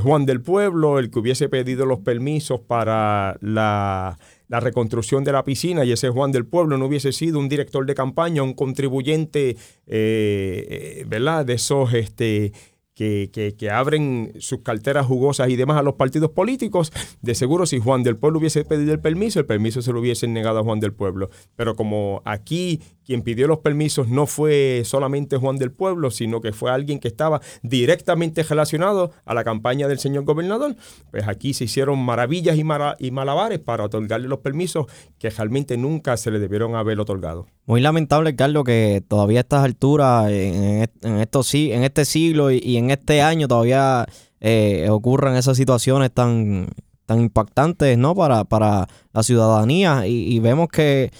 Juan 0.02 0.26
del 0.26 0.42
Pueblo 0.42 1.00
el 1.00 1.10
que 1.10 1.20
hubiese 1.20 1.50
pedido 1.50 1.86
los 1.86 2.00
permisos 2.00 2.60
para 2.60 3.38
la, 3.42 4.18
reconstrucción 4.50 5.24
de 5.24 5.32
la 5.32 5.44
piscina 5.44 5.84
y 5.84 5.92
ese 5.92 6.10
Juan 6.10 6.32
del 6.32 6.46
Pueblo 6.46 6.78
no 6.78 6.86
hubiese 6.86 7.12
sido 7.12 7.40
un 7.40 7.50
director 7.50 7.86
de 7.88 7.96
campaña, 7.96 8.44
un 8.44 8.54
contribuyente, 8.54 9.58
¿verdad? 9.88 11.46
De 11.46 11.54
esos 11.54 11.94
este, 11.94 12.52
que, 12.94 13.56
que, 13.58 13.70
abren 13.72 14.34
sus 14.40 14.62
carteras 14.62 15.06
jugosas 15.06 15.50
y 15.50 15.56
demás 15.56 15.78
a 15.78 15.84
los 15.84 15.96
partidos 15.96 16.32
políticos, 16.32 16.92
de 17.22 17.34
seguro 17.36 17.66
si 17.66 17.80
Juan 17.80 18.04
del 18.04 18.18
Pueblo 18.18 18.40
hubiese 18.40 18.66
pedido 18.66 18.94
el 18.94 19.00
permiso, 19.00 19.40
el 19.40 19.46
permiso 19.46 19.82
se 19.82 19.92
lo 19.92 20.00
hubiesen 20.00 20.34
negado 20.34 20.60
a 20.60 20.64
Juan 20.64 20.80
del 20.80 20.94
Pueblo. 20.94 21.30
Pero 21.56 21.76
como 21.76 22.22
aquí 22.26 22.82
quien 23.06 23.22
pidió 23.22 23.48
los 23.48 23.60
permisos 23.60 24.08
no 24.08 24.26
fue 24.28 24.84
solamente 24.86 25.38
Juan 25.38 25.58
del 25.58 25.72
Pueblo, 25.72 26.12
sino 26.12 26.42
que 26.42 26.54
fue 26.54 26.72
alguien 26.72 27.00
que 27.00 27.08
estaba 27.08 27.42
directamente 27.62 28.44
relacionado 28.44 29.12
a 29.26 29.34
la 29.34 29.44
campaña 29.44 29.88
del 29.88 30.00
señor 30.00 30.24
gobernador, 30.24 30.76
pues 31.12 31.28
aquí 31.28 31.54
se 31.54 31.66
hicieron 31.66 32.00
maravillas 32.00 32.58
y, 32.58 32.64
malabares 33.12 33.60
para 33.60 33.84
otorgarle 33.84 34.28
los 34.28 34.40
permisos 34.40 34.88
que 35.20 35.30
realmente 35.30 35.78
nunca 35.78 36.18
se 36.18 36.32
le 36.32 36.40
debieron 36.40 36.76
haber 36.76 37.00
otorgado. 37.00 37.48
Muy 37.66 37.82
lamentable, 37.82 38.36
Carlos, 38.36 38.64
que 38.64 39.04
todavía 39.08 39.40
a 39.40 39.42
estas 39.42 39.64
alturas, 39.64 40.32
en, 40.32 40.90
en 41.02 41.84
este 41.84 42.06
siglo 42.06 42.52
y, 42.52 42.78
en 42.78 42.92
este 42.92 43.22
año 43.22 43.48
todavía 43.48 44.06
eh, 44.40 44.88
ocurran 44.90 45.36
esas 45.36 45.58
situaciones 45.58 46.12
tan, 46.12 46.68
tan 47.06 47.20
impactantes 47.22 47.98
¿no? 47.98 48.16
para, 48.16 48.44
para 48.46 48.88
la 49.14 49.24
ciudadanía 49.24 50.08
y 50.08 50.40
vemos 50.40 50.70
que 50.70 51.12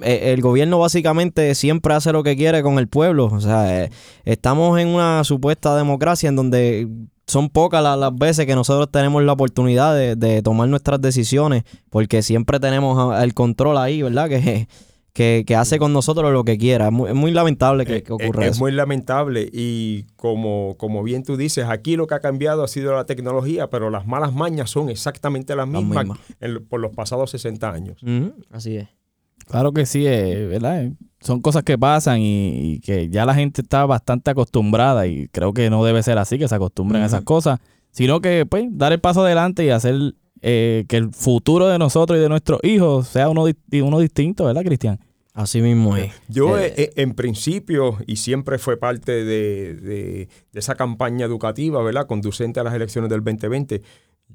el 0.00 0.40
gobierno 0.40 0.78
básicamente 0.78 1.54
siempre 1.54 1.94
hace 1.94 2.12
lo 2.12 2.22
que 2.22 2.36
quiere 2.36 2.62
con 2.62 2.78
el 2.78 2.88
pueblo. 2.88 3.26
O 3.26 3.40
sea, 3.40 3.84
eh, 3.84 3.90
estamos 4.24 4.78
en 4.78 4.88
una 4.88 5.24
supuesta 5.24 5.76
democracia 5.76 6.28
en 6.28 6.36
donde 6.36 6.88
son 7.26 7.48
pocas 7.48 7.82
las, 7.82 8.14
veces 8.14 8.46
que 8.46 8.54
nosotros 8.54 8.90
tenemos 8.90 9.22
la 9.22 9.32
oportunidad 9.32 9.94
de, 9.94 10.42
tomar 10.42 10.68
nuestras 10.68 11.00
decisiones, 11.00 11.64
porque 11.88 12.22
siempre 12.22 12.60
tenemos 12.60 13.22
el 13.22 13.34
control 13.34 13.78
ahí, 13.78 14.02
¿verdad? 14.02 14.28
Que, 15.12 15.44
que, 15.44 15.56
hace 15.56 15.78
con 15.78 15.92
nosotros 15.92 16.32
lo 16.32 16.44
que 16.44 16.58
quiera. 16.58 16.86
Es 16.88 16.92
muy, 16.92 17.30
lamentable 17.30 17.84
que, 17.86 17.98
eh, 17.98 18.04
ocurra 18.08 18.44
eso. 18.44 18.52
Es 18.52 18.60
muy 18.60 18.72
lamentable 18.72 19.48
y 19.52 20.04
como, 20.16 20.76
como 20.78 21.02
bien 21.02 21.22
tú 21.22 21.36
dices, 21.36 21.66
aquí 21.68 21.96
lo 21.96 22.06
que 22.06 22.14
ha 22.14 22.20
cambiado 22.20 22.64
ha 22.64 22.68
sido 22.68 22.94
la 22.94 23.04
tecnología, 23.04 23.68
pero 23.70 23.90
las 23.90 24.06
malas 24.06 24.32
mañas 24.32 24.70
son 24.70 24.88
exactamente 24.88 25.54
las 25.54 25.68
mismas, 25.68 26.06
por 26.68 26.80
los 26.80 26.92
pasados 26.92 27.30
60 27.30 27.70
años. 27.70 28.02
así 28.50 28.76
es. 28.76 28.88
Claro 29.50 29.72
que 29.72 29.84
sí, 29.84 30.06
eh, 30.06 30.46
¿verdad? 30.46 30.90
Son 31.20 31.40
cosas 31.40 31.64
que 31.64 31.76
pasan 31.76 32.20
y, 32.20 32.80
que 32.84 33.08
ya 33.08 33.26
la 33.26 33.34
gente 33.34 33.62
está 33.62 33.84
bastante 33.84 34.30
acostumbrada 34.30 35.08
y 35.08 35.26
creo 35.28 35.52
que 35.52 35.68
no 35.70 35.84
debe 35.84 36.04
ser 36.04 36.18
así, 36.18 36.38
que 36.38 36.46
se 36.46 36.54
acostumbren 36.54 37.02
a 37.02 37.06
esas 37.06 37.22
cosas, 37.22 37.58
sino 37.90 38.20
que 38.20 38.46
pues 38.46 38.66
dar 38.70 38.92
el 38.92 39.00
paso 39.00 39.22
adelante 39.22 39.64
y 39.64 39.70
hacer 39.70 40.14
eh, 40.40 40.84
que 40.88 40.96
el 40.96 41.12
futuro 41.12 41.66
de 41.66 41.78
nosotros 41.80 42.16
y 42.16 42.22
de 42.22 42.28
nuestros 42.28 42.60
hijos 42.62 43.08
sea 43.08 43.28
uno, 43.28 43.44
uno 43.82 43.98
distinto, 43.98 44.44
¿verdad, 44.44 44.62
Cristian? 44.62 45.00
Así 45.34 45.60
mismo 45.60 45.96
es. 45.96 46.12
Yo, 46.28 46.56
eh, 46.56 46.92
en 46.96 47.14
principio, 47.14 47.98
y 48.06 48.16
siempre 48.16 48.58
fue 48.58 48.76
parte 48.76 49.24
de, 49.24 50.28
esa 50.52 50.76
campaña 50.76 51.26
educativa, 51.26 51.82
¿verdad? 51.82 52.06
Conducente 52.06 52.60
a 52.60 52.64
las 52.64 52.74
elecciones 52.74 53.10
del 53.10 53.24
2020, 53.24 53.82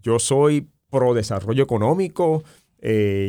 yo 0.02 0.20
soy 0.20 0.68
pro 0.90 1.14
desarrollo 1.14 1.64
económico, 1.64 2.44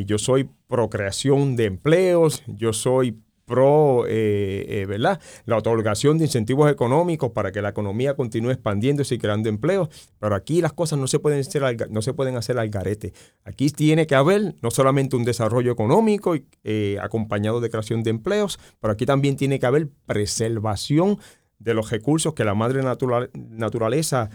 yo 0.06 0.18
soy 0.18 0.50
pro 0.68 0.90
creación 0.90 1.56
de 1.56 1.64
empleos, 1.64 2.42
yo 2.46 2.72
soy 2.72 3.18
pro, 3.46 4.06
eh, 4.06 4.66
eh, 4.68 4.86
¿verdad? 4.86 5.20
La 5.46 5.56
otorgación 5.56 6.18
de 6.18 6.25
incentivos 6.25 6.70
económicos 6.70 7.30
para 7.30 7.52
que 7.52 7.62
la 7.62 7.70
economía 7.70 8.14
continúe 8.14 8.50
expandiéndose 8.50 9.14
y 9.14 9.18
creando 9.18 9.48
empleos. 9.48 9.88
Pero 10.18 10.34
aquí 10.34 10.60
las 10.60 10.72
cosas 10.72 10.98
no 10.98 11.06
se 11.06 11.20
pueden 11.20 11.40
hacer 11.40 11.64
al, 11.64 11.76
no 11.90 12.02
se 12.02 12.12
pueden 12.12 12.36
hacer 12.36 12.58
al 12.58 12.68
garete. 12.68 13.14
Aquí 13.44 13.70
tiene 13.70 14.06
que 14.06 14.16
haber 14.16 14.56
no 14.60 14.70
solamente 14.70 15.16
un 15.16 15.25
desarrollo 15.25 15.72
económico 15.72 16.34
eh, 16.64 16.98
acompañado 17.00 17.60
de 17.60 17.70
creación 17.70 18.02
de 18.02 18.10
empleos, 18.10 18.58
pero 18.80 18.92
aquí 18.92 19.06
también 19.06 19.36
tiene 19.36 19.58
que 19.58 19.66
haber 19.66 19.88
preservación 20.06 21.18
de 21.58 21.72
los 21.72 21.90
recursos 21.90 22.34
que 22.34 22.44
la 22.44 22.54
madre 22.54 22.82
naturaleza 22.82 24.28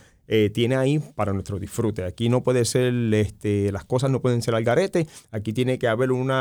tiene 0.53 0.77
ahí 0.77 0.99
para 1.15 1.33
nuestro 1.33 1.59
disfrute. 1.59 2.05
Aquí 2.05 2.29
no 2.29 2.41
puede 2.41 2.63
ser, 2.63 2.93
este, 3.13 3.71
las 3.71 3.83
cosas 3.83 4.09
no 4.09 4.21
pueden 4.21 4.41
ser 4.41 4.55
al 4.55 4.63
garete, 4.63 5.05
aquí 5.29 5.51
tiene 5.51 5.77
que 5.77 5.87
haber 5.87 6.11
un 6.11 6.31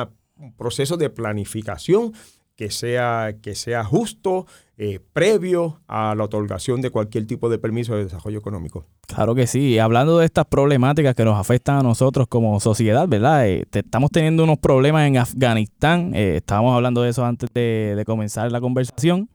proceso 0.56 0.97
de 0.97 1.11
planificación 1.11 2.12
que 2.61 2.70
sea, 2.70 3.37
que 3.40 3.54
sea 3.54 3.82
justo, 3.85 4.44
eh, 4.76 5.00
previo 5.14 5.80
a 5.88 6.14
la 6.14 6.25
otorgación 6.25 6.82
de 6.82 6.90
cualquier 6.90 7.26
tipo 7.26 7.49
de 7.49 7.59
permiso 7.59 7.97
de 7.97 8.04
desarrollo 8.04 8.38
económico. 8.38 8.85
Claro 9.06 9.35
que 9.35 9.47
sí. 9.47 9.78
Hablando 9.78 10.18
de 10.18 10.26
estas 10.26 10.44
problemáticas 10.44 11.14
que 11.14 11.25
nos 11.25 11.40
afectan 11.40 11.78
a 11.78 11.82
nosotros 11.82 12.26
como 12.28 12.61
sociedad, 12.61 13.09
¿verdad? 13.09 13.49
Eh, 13.49 13.64
estamos 13.73 14.11
teniendo 14.11 14.44
unos 14.44 14.59
problemas 14.59 15.09
en 15.09 15.16
Afganistán. 15.16 16.14
Eh, 16.14 16.37
estábamos 16.37 16.75
hablando 16.76 17.00
de 17.00 17.09
eso 17.09 17.25
antes 17.25 17.49
de 17.54 18.02
comenzar 18.04 18.52
la 18.52 18.61
conversación. 18.61 19.30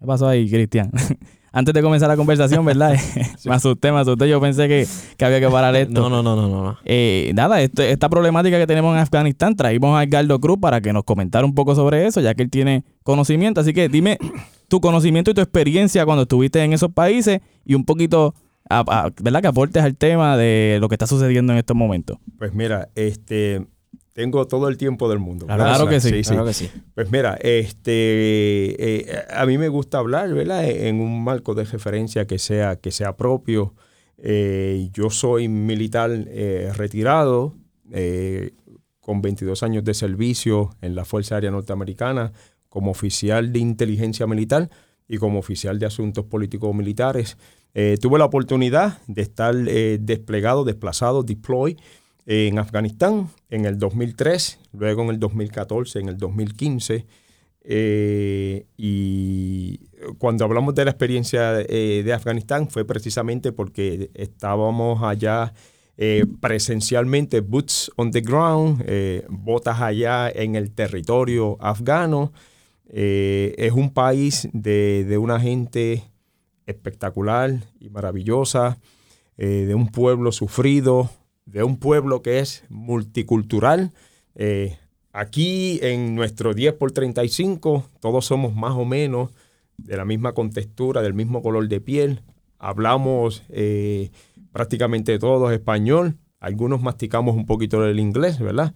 ¿Qué 0.00 0.04
pasó 0.04 0.26
ahí, 0.26 0.50
Cristian? 0.50 0.90
antes 1.56 1.72
de 1.72 1.80
comenzar 1.80 2.06
la 2.06 2.18
conversación, 2.18 2.66
¿verdad? 2.66 2.94
me 3.46 3.54
asusté, 3.54 3.90
me 3.90 4.00
asusté. 4.00 4.28
Yo 4.28 4.38
pensé 4.42 4.68
que, 4.68 4.86
había 5.24 5.40
que 5.40 5.48
parar 5.48 5.74
esto. 5.74 6.02
No, 6.02 6.10
no, 6.10 6.22
no, 6.22 6.36
no. 6.36 6.48
no. 6.48 6.78
Eh, 6.84 7.32
nada, 7.34 7.62
esta 7.62 8.10
problemática 8.10 8.58
que 8.58 8.66
tenemos 8.66 8.94
en 8.94 9.00
Afganistán, 9.00 9.56
traímos 9.56 9.98
a 9.98 10.02
Edgardo 10.02 10.38
Cruz 10.38 10.58
para 10.60 10.82
que 10.82 10.92
nos 10.92 11.04
comentara 11.04 11.46
un 11.46 11.54
poco 11.54 11.74
sobre 11.74 12.06
eso, 12.06 12.20
ya 12.20 12.34
que 12.34 12.42
él 12.42 12.50
tiene 12.50 12.84
conocimiento. 13.02 13.62
Así 13.62 13.72
que 13.72 13.88
dime 13.88 14.18
tu 14.68 14.82
conocimiento 14.82 15.30
y 15.30 15.34
tu 15.34 15.40
experiencia 15.40 16.04
cuando 16.04 16.24
estuviste 16.24 16.62
en 16.62 16.74
esos 16.74 16.92
países 16.92 17.40
y 17.64 17.74
un 17.74 17.86
poquito, 17.86 18.34
¿verdad? 18.68 19.40
Que 19.40 19.48
aportes 19.48 19.82
al 19.82 19.96
tema 19.96 20.36
de 20.36 20.76
lo 20.78 20.90
que 20.90 20.96
está 20.96 21.06
sucediendo 21.06 21.54
en 21.54 21.58
estos 21.58 21.74
momentos. 21.74 22.18
Pues 22.36 22.52
mira, 22.52 22.90
este, 22.94 23.66
tengo 24.16 24.46
todo 24.46 24.68
el 24.68 24.78
tiempo 24.78 25.10
del 25.10 25.18
mundo. 25.18 25.44
Claro, 25.44 25.86
que 25.86 26.00
sí, 26.00 26.22
claro 26.22 26.46
que 26.46 26.54
sí. 26.54 26.70
Pues 26.94 27.12
mira, 27.12 27.34
este, 27.34 29.10
eh, 29.10 29.24
a 29.28 29.44
mí 29.44 29.58
me 29.58 29.68
gusta 29.68 29.98
hablar, 29.98 30.32
¿verdad? 30.32 30.64
En 30.66 31.02
un 31.02 31.22
marco 31.22 31.54
de 31.54 31.64
referencia 31.64 32.26
que 32.26 32.38
sea, 32.38 32.76
que 32.76 32.92
sea 32.92 33.14
propio. 33.14 33.74
Eh, 34.16 34.88
yo 34.94 35.10
soy 35.10 35.48
militar 35.48 36.10
eh, 36.28 36.72
retirado, 36.74 37.56
con 39.00 39.20
22 39.20 39.62
años 39.62 39.84
de 39.84 39.92
servicio 39.92 40.70
en 40.80 40.94
la 40.94 41.04
Fuerza 41.04 41.34
Aérea 41.34 41.50
Norteamericana, 41.50 42.32
como 42.70 42.92
oficial 42.92 43.52
de 43.52 43.58
inteligencia 43.58 44.26
militar 44.26 44.70
y 45.06 45.18
como 45.18 45.38
oficial 45.38 45.78
de 45.78 45.84
asuntos 45.84 46.24
políticos 46.24 46.74
militares. 46.74 47.36
tuve 48.00 48.18
la 48.18 48.24
oportunidad 48.24 48.98
de 49.08 49.20
estar 49.20 49.54
desplegado, 49.54 50.64
desplazado, 50.64 51.22
deploy 51.22 51.76
en 52.26 52.58
Afganistán 52.58 53.30
en 53.50 53.64
el 53.64 53.78
2003, 53.78 54.58
luego 54.72 55.02
en 55.04 55.10
el 55.10 55.20
2014, 55.20 56.00
en 56.00 56.08
el 56.08 56.18
2015. 56.18 57.06
Eh, 57.68 58.66
y 58.76 59.78
cuando 60.18 60.44
hablamos 60.44 60.74
de 60.74 60.84
la 60.84 60.90
experiencia 60.90 61.60
eh, 61.60 62.02
de 62.04 62.12
Afganistán 62.12 62.68
fue 62.68 62.84
precisamente 62.84 63.50
porque 63.50 64.10
estábamos 64.14 65.02
allá 65.02 65.52
eh, 65.96 66.26
presencialmente, 66.40 67.40
boots 67.40 67.90
on 67.96 68.10
the 68.10 68.20
ground, 68.20 68.84
botas 69.28 69.80
allá 69.80 70.28
en 70.28 70.56
el 70.56 70.72
territorio 70.72 71.56
afgano. 71.60 72.32
es 72.88 73.72
un 73.72 73.90
país 73.90 74.48
de, 74.52 75.18
una 75.18 75.40
gente 75.40 76.04
espectacular 76.66 77.52
y 77.80 77.88
maravillosa, 77.88 78.78
de 79.36 79.74
un 79.74 79.88
pueblo 79.88 80.32
sufrido, 80.32 81.10
de 81.46 81.62
un 81.62 81.78
pueblo 81.78 82.20
que 82.22 82.40
es 82.40 82.64
multicultural. 82.68 83.92
Eh, 84.34 84.76
aquí 85.12 85.78
en 85.82 86.14
nuestro 86.14 86.52
10 86.52 86.74
por 86.74 86.92
35 86.92 87.88
todos 88.00 88.26
somos 88.26 88.54
más 88.54 88.72
o 88.72 88.84
menos 88.84 89.32
de 89.78 89.96
la 89.96 90.04
misma 90.04 90.32
contextura, 90.32 91.02
del 91.02 91.14
mismo 91.14 91.42
color 91.42 91.68
de 91.68 91.80
piel. 91.80 92.22
Hablamos 92.58 93.44
eh, 93.48 94.10
prácticamente 94.52 95.18
todos 95.18 95.52
español. 95.52 96.18
Algunos 96.40 96.82
masticamos 96.82 97.34
un 97.36 97.46
poquito 97.46 97.80
del 97.80 98.00
inglés, 98.00 98.40
¿verdad? 98.40 98.74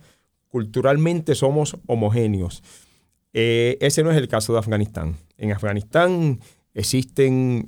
Culturalmente 0.48 1.34
somos 1.34 1.76
homogéneos. 1.86 2.62
Eh, 3.32 3.78
ese 3.80 4.02
no 4.02 4.10
es 4.10 4.16
el 4.16 4.28
caso 4.28 4.52
de 4.52 4.60
Afganistán. 4.60 5.16
En 5.36 5.52
Afganistán 5.52 6.40
existen 6.74 7.66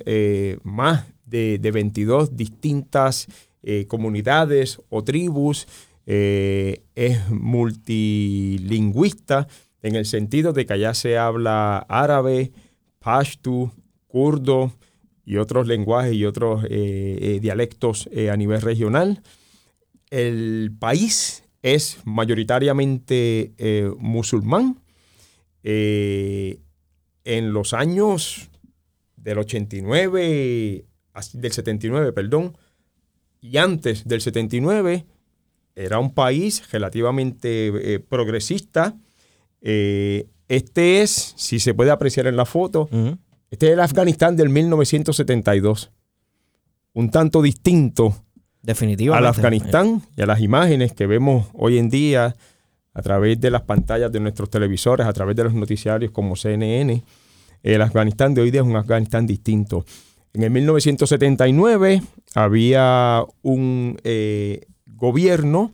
más 0.63 1.05
de, 1.25 1.57
de 1.59 1.71
22 1.71 2.35
distintas 2.35 3.27
eh, 3.63 3.87
comunidades 3.87 4.81
o 4.89 5.05
tribus, 5.05 5.67
eh, 6.05 6.83
es 6.95 7.29
multilingüista 7.29 9.47
en 9.81 9.95
el 9.95 10.05
sentido 10.05 10.51
de 10.51 10.65
que 10.65 10.73
allá 10.73 10.93
se 10.93 11.17
habla 11.17 11.77
árabe, 11.87 12.51
pashto, 12.99 13.71
kurdo 14.07 14.73
y 15.25 15.37
otros 15.37 15.65
lenguajes 15.65 16.13
y 16.13 16.25
otros 16.25 16.65
eh, 16.69 17.39
dialectos 17.41 18.09
a 18.29 18.35
nivel 18.35 18.61
regional. 18.61 19.23
El 20.09 20.73
país 20.77 21.45
es 21.61 21.99
mayoritariamente 22.03 23.53
musulmán. 23.97 24.81
en 25.63 27.53
los 27.53 27.73
años 27.73 28.49
del 29.15 29.37
89, 29.37 30.85
del 31.33 31.51
79, 31.53 32.11
perdón, 32.11 32.57
y 33.43 33.57
antes 33.57 34.07
del 34.07 34.21
79 34.21 35.05
era 35.75 35.99
un 35.99 36.13
país 36.13 36.63
relativamente 36.71 37.95
eh, 37.95 37.99
progresista. 37.99 38.95
Eh, 39.61 40.27
este 40.47 41.01
es, 41.01 41.33
si 41.35 41.59
se 41.59 41.73
puede 41.73 41.91
apreciar 41.91 42.25
en 42.27 42.37
la 42.37 42.45
foto, 42.45 42.89
este 43.51 43.67
es 43.67 43.73
el 43.73 43.81
Afganistán 43.81 44.37
del 44.37 44.47
1972. 44.47 45.91
Un 46.93 47.11
tanto 47.11 47.41
distinto 47.41 48.15
Definitivamente. 48.61 49.27
al 49.27 49.29
Afganistán 49.29 50.01
y 50.15 50.21
a 50.21 50.25
las 50.25 50.39
imágenes 50.39 50.93
que 50.93 51.05
vemos 51.05 51.47
hoy 51.53 51.79
en 51.79 51.89
día 51.89 52.37
a 52.93 53.01
través 53.01 53.41
de 53.41 53.51
las 53.51 53.63
pantallas 53.63 54.09
de 54.11 54.21
nuestros 54.21 54.49
televisores, 54.49 55.05
a 55.05 55.11
través 55.11 55.35
de 55.35 55.43
los 55.43 55.53
noticiarios 55.53 56.11
como 56.11 56.37
CNN. 56.37 57.03
El 57.61 57.81
Afganistán 57.81 58.33
de 58.33 58.41
hoy 58.41 58.51
día 58.51 58.61
es 58.61 58.67
un 58.67 58.77
Afganistán 58.77 59.27
distinto. 59.27 59.85
En 60.35 60.41
el 60.41 60.49
1979 60.49 62.01
había 62.33 63.23
un 63.43 63.99
eh, 64.03 64.61
gobierno 64.87 65.71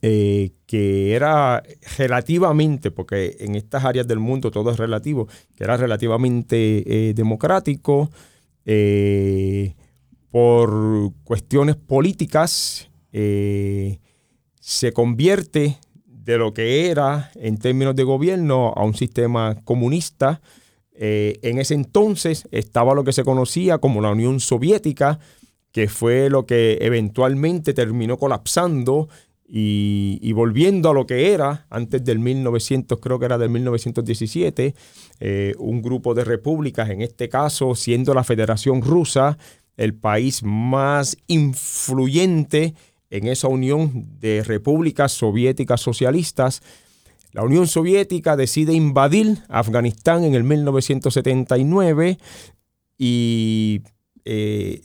eh, 0.00 0.52
que 0.64 1.14
era 1.14 1.62
relativamente, 1.98 2.90
porque 2.90 3.36
en 3.40 3.54
estas 3.54 3.84
áreas 3.84 4.08
del 4.08 4.20
mundo 4.20 4.50
todo 4.50 4.70
es 4.70 4.78
relativo, 4.78 5.28
que 5.54 5.64
era 5.64 5.76
relativamente 5.76 7.10
eh, 7.10 7.14
democrático, 7.14 8.10
por 10.30 11.12
cuestiones 11.24 11.74
políticas, 11.74 12.88
se 13.10 14.92
convierte 14.94 15.78
de 16.06 16.38
lo 16.38 16.54
que 16.54 16.88
era 16.88 17.32
en 17.34 17.58
términos 17.58 17.96
de 17.96 18.04
gobierno 18.04 18.72
a 18.76 18.84
un 18.84 18.94
sistema 18.94 19.56
comunista 19.64 20.40
eh, 20.94 21.38
en 21.42 21.58
ese 21.58 21.74
entonces 21.74 22.48
estaba 22.50 22.94
lo 22.94 23.04
que 23.04 23.12
se 23.12 23.24
conocía 23.24 23.78
como 23.78 24.00
la 24.00 24.10
Unión 24.10 24.40
Soviética, 24.40 25.18
que 25.72 25.88
fue 25.88 26.28
lo 26.28 26.46
que 26.46 26.78
eventualmente 26.82 27.72
terminó 27.72 28.18
colapsando 28.18 29.08
y, 29.54 30.32
volviendo 30.32 30.88
a 30.88 30.94
lo 30.94 31.06
que 31.06 31.32
era 31.32 31.66
antes 31.68 32.02
del 32.04 32.18
1900, 32.18 32.98
creo 33.00 33.18
que 33.18 33.26
era 33.26 33.36
del 33.36 33.50
1917, 33.50 34.74
eh, 35.20 35.54
un 35.58 35.82
grupo 35.82 36.14
de 36.14 36.24
repúblicas, 36.24 36.88
en 36.88 37.02
este 37.02 37.28
caso 37.28 37.74
siendo 37.74 38.14
la 38.14 38.24
Federación 38.24 38.80
Rusa 38.80 39.36
el 39.76 39.94
país 39.94 40.42
más 40.42 41.16
influyente 41.26 42.74
en 43.10 43.26
esa 43.26 43.48
unión 43.48 44.06
de 44.20 44.42
repúblicas 44.42 45.12
soviéticas 45.12 45.80
socialistas 45.80 46.62
la 47.32 47.42
Unión 47.42 47.66
Soviética 47.66 48.36
decide 48.36 48.72
invadir 48.74 49.38
Afganistán 49.48 50.24
en 50.24 50.34
el 50.34 50.44
1979 50.44 52.18
y 52.98 53.82
eh, 54.24 54.82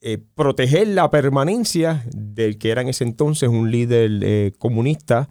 eh, 0.00 0.18
proteger 0.34 0.88
la 0.88 1.10
permanencia 1.10 2.04
del 2.14 2.58
que 2.58 2.70
era 2.70 2.82
en 2.82 2.88
ese 2.88 3.04
entonces 3.04 3.48
un 3.48 3.70
líder 3.70 4.52
comunista 4.58 5.28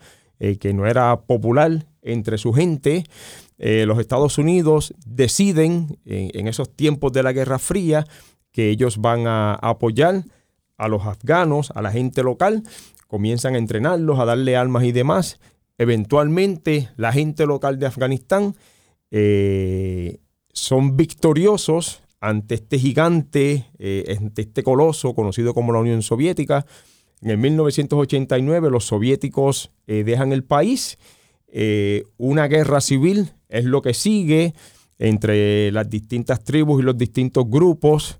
que 0.59 0.73
no 0.73 0.85
era 0.87 1.21
popular 1.21 1.85
entre 2.01 2.37
su 2.37 2.51
gente. 2.51 3.05
los 3.57 3.97
Estados 3.97 4.37
Unidos 4.37 4.93
deciden 5.05 5.99
en, 6.03 6.49
esos 6.49 6.75
tiempos 6.75 7.13
de 7.13 7.23
la 7.23 7.31
Guerra 7.31 7.59
Fría 7.59 8.05
que 8.51 8.69
ellos 8.69 8.97
van 8.97 9.25
a 9.27 9.53
apoyar 9.55 10.23
a 10.77 10.87
los 10.87 11.05
afganos, 11.05 11.71
a 11.71 11.81
la 11.81 11.91
gente 11.91 12.23
local, 12.23 12.63
comienzan 13.07 13.55
a 13.55 13.57
entrenarlos, 13.57 14.19
a 14.19 14.25
darle 14.25 14.55
armas 14.55 14.83
y 14.83 14.91
demás. 14.91 15.39
Eventualmente 15.77 16.89
la 16.97 17.11
gente 17.11 17.45
local 17.45 17.79
de 17.79 17.87
Afganistán 17.87 18.55
son 20.53 20.97
victoriosos 20.97 22.03
ante 22.23 22.55
este 22.55 22.79
gigante, 22.79 23.65
eh, 23.79 24.15
ante 24.17 24.43
este 24.43 24.63
coloso 24.63 25.13
conocido 25.13 25.53
como 25.53 25.73
la 25.73 25.79
Unión 25.79 26.01
Soviética. 26.01 26.65
En 27.21 27.31
el 27.31 27.37
1989 27.37 28.69
los 28.69 28.85
soviéticos 28.85 29.71
eh, 29.87 30.05
dejan 30.05 30.31
el 30.31 30.45
país. 30.45 30.97
Eh, 31.47 32.05
una 32.17 32.47
guerra 32.47 32.79
civil 32.79 33.33
es 33.49 33.65
lo 33.65 33.81
que 33.81 33.93
sigue 33.93 34.53
entre 34.99 35.69
las 35.73 35.89
distintas 35.89 36.45
tribus 36.45 36.81
y 36.81 36.85
los 36.85 36.97
distintos 36.97 37.43
grupos. 37.49 38.17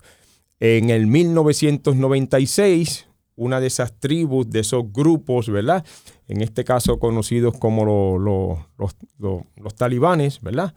En 0.59 0.89
el 0.89 1.07
1996, 1.07 3.07
una 3.35 3.59
de 3.59 3.67
esas 3.67 3.99
tribus, 3.99 4.49
de 4.49 4.59
esos 4.59 4.91
grupos, 4.91 5.49
¿verdad? 5.49 5.85
En 6.27 6.41
este 6.41 6.63
caso 6.63 6.99
conocidos 6.99 7.57
como 7.57 7.85
los, 8.17 8.95
los 9.17 9.75
talibanes, 9.75 10.41
¿verdad? 10.41 10.73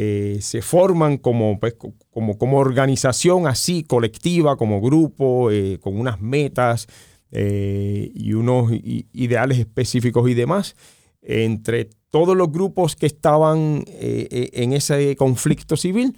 Eh, 0.00 0.38
se 0.42 0.62
forman 0.62 1.16
como, 1.16 1.58
pues, 1.58 1.74
como, 2.10 2.38
como, 2.38 2.58
organización 2.58 3.48
así, 3.48 3.82
colectiva, 3.82 4.56
como 4.56 4.80
grupo, 4.80 5.50
eh, 5.50 5.78
con 5.80 5.98
unas 5.98 6.20
metas 6.20 6.86
eh, 7.32 8.10
y 8.14 8.32
unos 8.34 8.70
ideales 8.70 9.58
específicos 9.58 10.30
y 10.30 10.34
demás. 10.34 10.76
Entre 11.20 11.88
todos 12.10 12.36
los 12.36 12.52
grupos 12.52 12.94
que 12.96 13.06
estaban 13.06 13.84
en 13.88 14.72
ese 14.72 15.16
conflicto 15.16 15.76
civil, 15.76 16.16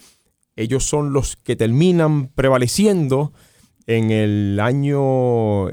ellos 0.57 0.85
son 0.85 1.15
los 1.15 1.37
que 1.37 1.57
terminan 1.57 2.29
prevaleciendo 2.29 3.33
en 3.97 4.11
el 4.11 4.61
año 4.61 5.69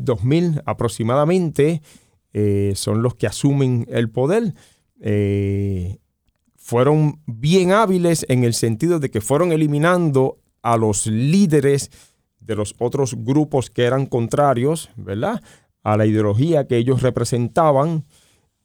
2000 0.00 0.62
aproximadamente, 0.64 1.82
son 2.74 3.02
los 3.02 3.14
que 3.14 3.26
asumen 3.26 3.86
el 3.88 4.10
poder 4.10 4.54
fueron 6.64 7.20
bien 7.26 7.72
hábiles 7.72 8.24
en 8.30 8.42
el 8.42 8.54
sentido 8.54 8.98
de 8.98 9.10
que 9.10 9.20
fueron 9.20 9.52
eliminando 9.52 10.38
a 10.62 10.78
los 10.78 11.06
líderes 11.06 11.90
de 12.40 12.56
los 12.56 12.74
otros 12.78 13.14
grupos 13.18 13.68
que 13.68 13.84
eran 13.84 14.06
contrarios, 14.06 14.88
¿verdad? 14.96 15.42
A 15.82 15.98
la 15.98 16.06
ideología 16.06 16.66
que 16.66 16.78
ellos 16.78 17.02
representaban, 17.02 18.06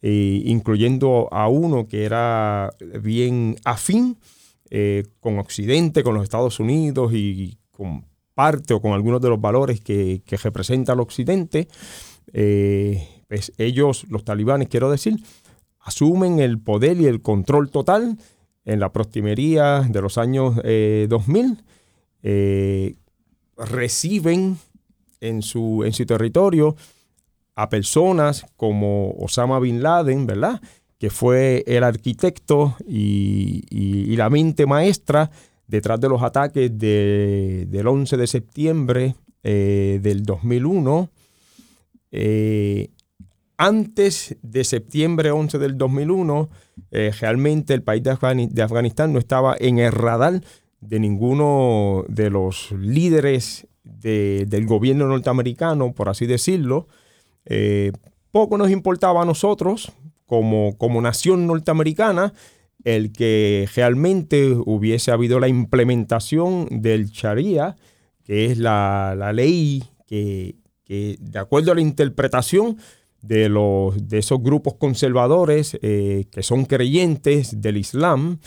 eh, 0.01 0.41
incluyendo 0.45 1.27
a 1.33 1.49
uno 1.49 1.89
que 1.89 2.05
era 2.05 2.69
bien 3.01 3.57
afín 3.65 4.17
eh, 4.69 5.03
con 5.19 5.37
Occidente, 5.37 6.01
con 6.01 6.13
los 6.13 6.23
Estados 6.23 6.61
Unidos 6.61 7.11
y 7.13 7.57
con 7.69 8.05
parte 8.39 8.73
o 8.73 8.79
con 8.79 8.93
algunos 8.93 9.19
de 9.19 9.27
los 9.27 9.41
valores 9.41 9.81
que, 9.81 10.23
representa 10.41 10.93
el 10.93 11.01
Occidente. 11.01 11.67
Eh, 12.31 13.05
pues 13.27 13.51
ellos, 13.57 14.05
los 14.07 14.23
talibanes, 14.23 14.69
quiero 14.69 14.89
decir, 14.89 15.17
asumen 15.81 16.39
el 16.39 16.57
poder 16.57 17.01
y 17.01 17.07
el 17.07 17.21
control 17.21 17.69
total 17.69 18.17
en 18.63 18.79
la 18.79 18.93
prostimería 18.93 19.81
de 19.81 20.01
los 20.01 20.17
años 20.17 20.55
2000, 20.55 20.61
eh, 20.63 21.57
eh, 22.23 22.95
reciben 23.57 24.57
en 25.19 25.41
su, 25.41 25.83
en 25.83 25.91
su 25.91 26.05
territorio 26.05 26.77
a 27.55 27.67
personas 27.67 28.45
como 28.55 29.15
Osama 29.19 29.59
Bin 29.59 29.83
Laden, 29.83 30.25
¿verdad? 30.25 30.61
Que 30.97 31.09
fue 31.09 31.65
el 31.67 31.83
arquitecto 31.83 32.77
y, 32.87 34.15
la 34.15 34.29
mente 34.29 34.65
maestra 34.65 35.29
detrás 35.69 36.01
de 36.01 36.09
los 36.09 36.21
ataques 36.21 36.77
del 36.77 37.87
11 37.87 38.17
de 38.17 38.27
septiembre 38.27 39.15
eh, 39.43 39.99
del 40.01 40.23
2001 40.23 41.09
antes 43.59 44.37
de 44.41 44.63
septiembre 44.63 45.31
11 45.31 45.57
del 45.57 45.77
2001, 45.77 46.49
eh, 46.91 47.11
realmente 47.19 47.73
el 47.73 47.83
país 47.83 48.01
de, 48.01 48.11
Afganistán 48.63 49.11
no 49.11 49.19
estaba 49.19 49.53
en 49.59 49.79
el 49.79 49.91
radar 49.91 50.41
de 50.79 50.99
ninguno 51.01 52.05
de 52.07 52.29
los 52.29 52.71
líderes 52.71 53.67
del 53.83 54.65
gobierno 54.65 55.07
norteamericano, 55.07 55.91
por 55.91 56.07
así 56.07 56.25
decirlo. 56.25 56.87
Eh, 57.43 57.91
poco 58.31 58.57
nos 58.57 58.71
importaba 58.71 59.23
a 59.23 59.25
nosotros, 59.25 59.91
como, 60.25 60.77
como 60.77 61.01
nación 61.01 61.45
norteamericana, 61.45 62.31
el 62.83 63.11
que 63.11 63.67
realmente 63.75 64.53
hubiese 64.53 65.11
habido 65.11 65.39
la 65.39 65.47
implementación 65.47 66.67
del 66.81 67.07
Sharia, 67.07 67.75
que 68.23 68.45
es 68.45 68.57
la, 68.57 69.31
ley 69.33 69.83
que, 70.07 70.55
que, 70.83 71.17
de 71.19 71.39
acuerdo 71.39 71.71
a 71.71 71.75
la 71.75 71.81
interpretación, 71.81 72.77
de, 73.21 73.49
los, 73.49 74.07
de 74.07 74.19
esos 74.19 74.41
grupos 74.41 74.75
conservadores 74.75 75.77
eh, 75.81 76.25
que 76.31 76.43
son 76.43 76.65
creyentes 76.65 77.61
del 77.61 77.77
Islam. 77.77 78.39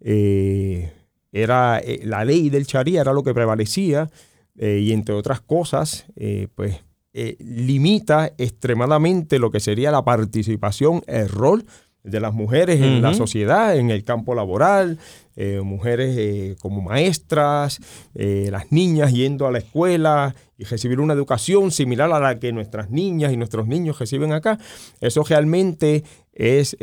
Eh, 0.00 0.92
era 1.32 1.78
eh, 1.78 2.00
la 2.04 2.24
ley 2.24 2.50
del 2.50 2.64
Sharia 2.64 3.00
era 3.00 3.12
lo 3.12 3.22
que 3.22 3.34
prevalecía 3.34 4.10
y 4.58 4.92
entre 4.92 5.14
otras 5.14 5.42
cosas, 5.42 6.06
pues 6.54 6.80
limita 7.12 8.32
extremadamente 8.38 9.38
lo 9.38 9.50
que 9.50 9.60
sería 9.60 9.90
la 9.90 10.02
participación, 10.02 11.02
el 11.06 11.28
rol 11.28 11.66
de 12.06 12.20
las 12.20 12.32
mujeres 12.32 12.80
en 12.80 13.02
la 13.02 13.12
sociedad, 13.14 13.76
en 13.76 13.90
el 13.90 14.04
campo 14.04 14.34
laboral, 14.34 14.98
eh, 15.34 15.60
mujeres 15.62 16.16
eh, 16.16 16.56
como 16.60 16.80
maestras, 16.80 17.80
eh, 18.14 18.48
las 18.50 18.70
niñas 18.70 19.12
yendo 19.12 19.46
a 19.46 19.50
la 19.50 19.58
escuela 19.58 20.34
y 20.56 20.64
recibir 20.64 21.00
una 21.00 21.14
educación 21.14 21.72
similar 21.72 22.10
a 22.12 22.20
la 22.20 22.38
que 22.38 22.52
nuestras 22.52 22.90
niñas 22.90 23.32
y 23.32 23.36
nuestros 23.36 23.66
niños 23.66 23.98
reciben 23.98 24.32
acá. 24.32 24.58
Eso 25.00 25.24
realmente 25.24 26.04
es 26.32 26.76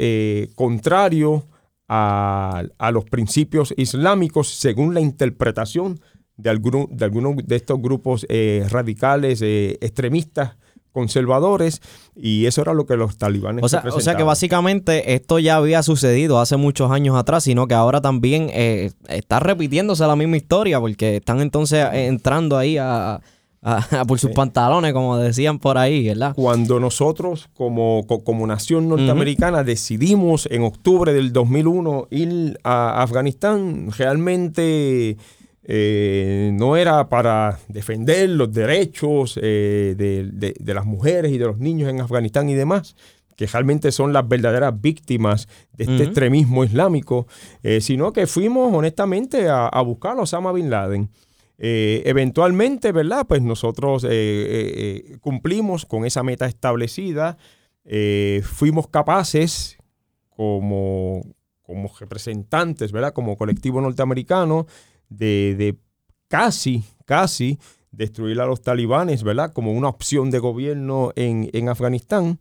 contrario 0.56 1.48
a, 1.88 2.64
los 2.92 3.06
principios 3.06 3.74
islámicos 3.78 4.50
según 4.50 4.94
la 4.94 5.00
interpretación 5.00 6.00
de, 6.38 6.50
algunos 6.50 6.88
de, 6.90 7.06
algunos 7.06 7.38
de 7.38 7.56
estos 7.56 7.82
grupos 7.82 8.26
radicales 8.70 9.42
extremistas 9.42 10.58
conservadores 10.94 11.82
y 12.16 12.46
eso 12.46 12.62
era 12.62 12.74
lo 12.74 12.86
que 12.86 12.96
los 12.96 13.18
talibanes 13.18 13.64
o 13.64 13.68
sea, 13.68 13.84
o 13.92 14.00
sea 14.00 14.16
que 14.16 14.24
básicamente 14.24 15.16
esto 15.16 15.40
ya 15.40 15.58
había 15.58 15.84
sucedido 15.84 16.40
hace 16.40 16.56
muchos 16.56 16.92
años 16.92 17.18
atrás, 17.18 17.44
sino 17.44 17.68
que 17.68 17.74
ahora 17.74 18.00
también 18.00 18.50
eh, 18.54 18.92
está 19.10 19.40
repitiéndose 19.40 20.06
la 20.06 20.16
misma 20.16 20.38
historia 20.38 20.80
porque 20.80 21.18
están 21.18 21.42
entonces 21.42 21.86
entrando 21.92 22.58
ahí 22.58 22.78
a, 22.78 23.20
por 24.08 24.20
sus 24.20 24.32
pantalones, 24.32 24.94
como 24.94 25.18
decían 25.18 25.58
por 25.58 25.78
ahí, 25.78 26.08
¿verdad? 26.08 26.34
Cuando 26.36 26.80
nosotros 26.80 27.50
como, 27.56 28.06
como 28.06 28.46
nación 28.46 28.90
norteamericana 28.90 29.64
decidimos 29.64 30.48
en 30.52 30.64
octubre 30.64 31.14
del 31.14 31.32
2001 31.34 32.08
ir 32.12 32.60
a 32.64 33.02
Afganistán, 33.02 33.90
realmente 33.98 35.18
eh, 35.66 36.52
no 36.54 36.76
era 36.76 37.08
para 37.08 37.58
defender 37.70 38.30
los 38.30 38.52
derechos 38.52 39.40
eh, 39.42 39.96
de, 39.98 40.74
las 40.74 40.86
mujeres 40.86 41.32
y 41.32 41.38
de 41.38 41.46
los 41.46 41.58
niños 41.58 41.90
en 41.90 42.02
Afganistán 42.02 42.50
y 42.50 42.54
demás, 42.54 42.96
que 43.38 43.48
realmente 43.48 43.92
son 43.92 44.12
las 44.12 44.28
verdaderas 44.28 44.80
víctimas 44.80 45.48
de 45.72 45.86
este 45.86 46.04
extremismo 46.04 46.64
islámico, 46.66 47.28
eh, 47.64 47.80
sino 47.82 48.12
que 48.12 48.28
fuimos 48.28 48.74
honestamente 48.74 49.48
a, 49.50 49.70
buscar 49.82 50.18
a 50.18 50.22
Osama 50.22 50.52
Bin 50.52 50.70
Laden. 50.70 51.10
eventualmente, 51.58 52.92
¿verdad? 52.92 53.26
Pues 53.26 53.42
nosotros 53.42 54.06
cumplimos 55.22 55.86
con 55.86 56.06
esa 56.06 56.24
meta 56.24 56.46
establecida, 56.46 57.38
fuimos 58.44 58.88
capaces 58.90 59.78
como, 60.30 61.22
como 61.62 61.90
representantes, 62.00 62.92
¿verdad? 62.92 63.14
Como 63.14 63.38
colectivo 63.38 63.82
norteamericano, 63.82 64.68
de, 65.18 65.78
casi, 66.28 66.84
casi 67.06 67.60
destruir 67.92 68.40
a 68.42 68.46
los 68.46 68.62
talibanes, 68.62 69.24
¿verdad? 69.24 69.54
Como 69.54 69.72
una 69.72 69.90
opción 69.90 70.32
de 70.32 70.40
gobierno 70.40 71.12
en, 71.16 71.70
Afganistán. 71.70 72.40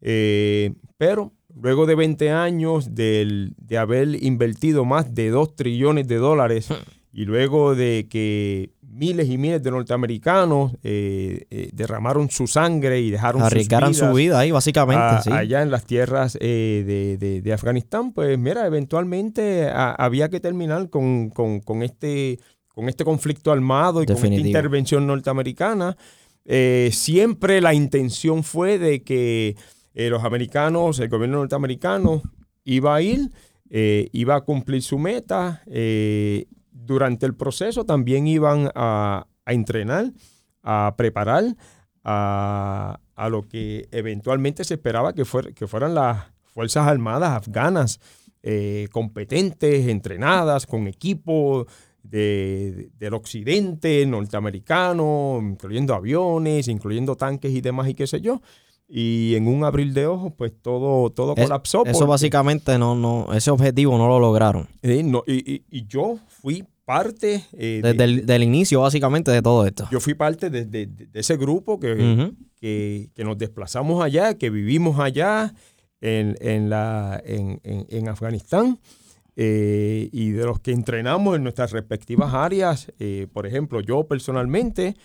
Eh, 0.00 0.72
pero 0.96 1.32
luego 1.54 1.86
de 1.86 1.94
20 1.94 2.30
años 2.30 2.94
de 2.94 3.78
haber 3.78 4.22
invertido 4.22 4.84
más 4.84 5.14
de 5.14 5.30
2 5.30 5.56
trillones 5.56 6.08
de 6.08 6.16
dólares 6.16 6.68
y 7.14 7.24
luego 7.24 7.74
de 7.74 8.06
que 8.10 8.70
miles 8.82 9.28
y 9.28 9.38
miles 9.38 9.62
de 9.62 9.70
norteamericanos 9.70 10.72
eh, 10.82 11.46
eh, 11.50 11.70
derramaron 11.72 12.28
su 12.28 12.46
sangre 12.46 13.00
y 13.00 13.10
dejaron 13.10 13.42
Arriesgaron 13.42 13.94
su 13.94 14.12
vida 14.12 14.40
ahí, 14.40 14.50
básicamente. 14.50 15.32
Allá 15.32 15.62
en 15.62 15.70
las 15.70 15.86
tierras 15.86 16.34
de, 16.34 17.50
Afganistán, 17.54 18.12
pues 18.12 18.38
mira, 18.38 18.66
eventualmente 18.66 19.70
había 19.72 20.28
que 20.28 20.40
terminar 20.40 20.90
con, 20.90 21.32
este 21.82 22.38
con 22.74 22.88
este 22.88 23.04
conflicto 23.04 23.52
armado 23.52 24.02
y 24.02 24.06
con 24.06 24.16
esta 24.16 24.26
intervención 24.26 25.06
norteamericana, 25.06 25.96
eh, 26.44 26.90
siempre 26.92 27.60
la 27.60 27.72
intención 27.72 28.42
fue 28.42 28.78
de 28.78 29.02
que 29.02 29.56
eh, 29.94 30.10
los 30.10 30.24
americanos, 30.24 30.98
el 30.98 31.08
gobierno 31.08 31.38
norteamericano 31.38 32.22
iba 32.64 32.96
a 32.96 33.00
ir, 33.00 33.30
eh, 33.70 34.08
iba 34.12 34.34
a 34.34 34.40
cumplir 34.42 34.82
su 34.82 34.98
meta. 34.98 35.62
Durante 36.84 37.26
el 37.26 37.34
proceso 37.34 37.84
también 37.84 38.26
iban 38.26 38.70
a, 38.74 39.26
entrenar, 39.46 40.12
a 40.62 40.94
preparar 40.96 41.56
a, 42.02 42.98
lo 43.30 43.42
que 43.42 43.88
eventualmente 43.90 44.64
se 44.64 44.74
esperaba 44.74 45.12
que, 45.12 45.24
que 45.54 45.66
fueran 45.66 45.94
las 45.94 46.24
Fuerzas 46.44 46.86
Armadas 46.86 47.30
afganas 47.30 48.00
competentes, 48.92 49.88
entrenadas, 49.88 50.66
con 50.66 50.86
equipo 50.86 51.66
del 52.04 53.14
occidente 53.14 54.04
norteamericano, 54.06 55.40
incluyendo 55.42 55.94
aviones, 55.94 56.68
incluyendo 56.68 57.16
tanques 57.16 57.50
y 57.52 57.60
demás 57.60 57.88
y 57.88 57.94
qué 57.94 58.06
sé 58.06 58.20
yo. 58.20 58.42
Y 58.86 59.34
en 59.34 59.48
un 59.48 59.64
abril 59.64 59.94
de 59.94 60.06
ojos, 60.06 60.32
pues 60.36 60.52
todo, 60.60 61.10
todo 61.10 61.34
colapsó. 61.34 61.84
Eso 61.86 62.06
básicamente 62.06 62.78
no, 62.78 62.94
no, 62.94 63.32
ese 63.32 63.50
objetivo 63.50 63.96
no 63.96 64.06
lo 64.06 64.20
lograron. 64.20 64.68
y, 64.82 65.86
yo 65.86 66.18
fui 66.28 66.64
parte... 66.84 67.44
Eh, 67.52 67.80
Desde 67.82 68.04
el 68.04 68.26
del 68.26 68.42
inicio, 68.42 68.80
básicamente, 68.80 69.30
de 69.30 69.42
todo 69.42 69.66
esto. 69.66 69.88
Yo 69.90 70.00
fui 70.00 70.14
parte 70.14 70.50
de, 70.50 70.88
ese 71.12 71.36
grupo 71.36 71.78
que, 71.80 72.32
que, 72.60 73.24
nos 73.24 73.38
desplazamos 73.38 74.02
allá, 74.02 74.34
que 74.34 74.50
vivimos 74.50 74.98
allá 74.98 75.54
en, 76.00 76.36
en, 76.40 76.70
la, 76.70 77.22
en, 77.24 77.60
en 77.62 78.08
Afganistán. 78.08 78.78
Eh, 79.36 80.10
y 80.12 80.30
de 80.30 80.44
los 80.44 80.60
que 80.60 80.70
entrenamos 80.70 81.34
en 81.34 81.42
nuestras 81.42 81.72
respectivas 81.72 82.32
áreas. 82.34 82.92
Eh, 82.98 83.26
por 83.32 83.46
ejemplo, 83.46 83.80
yo 83.80 84.06
personalmente, 84.06 84.96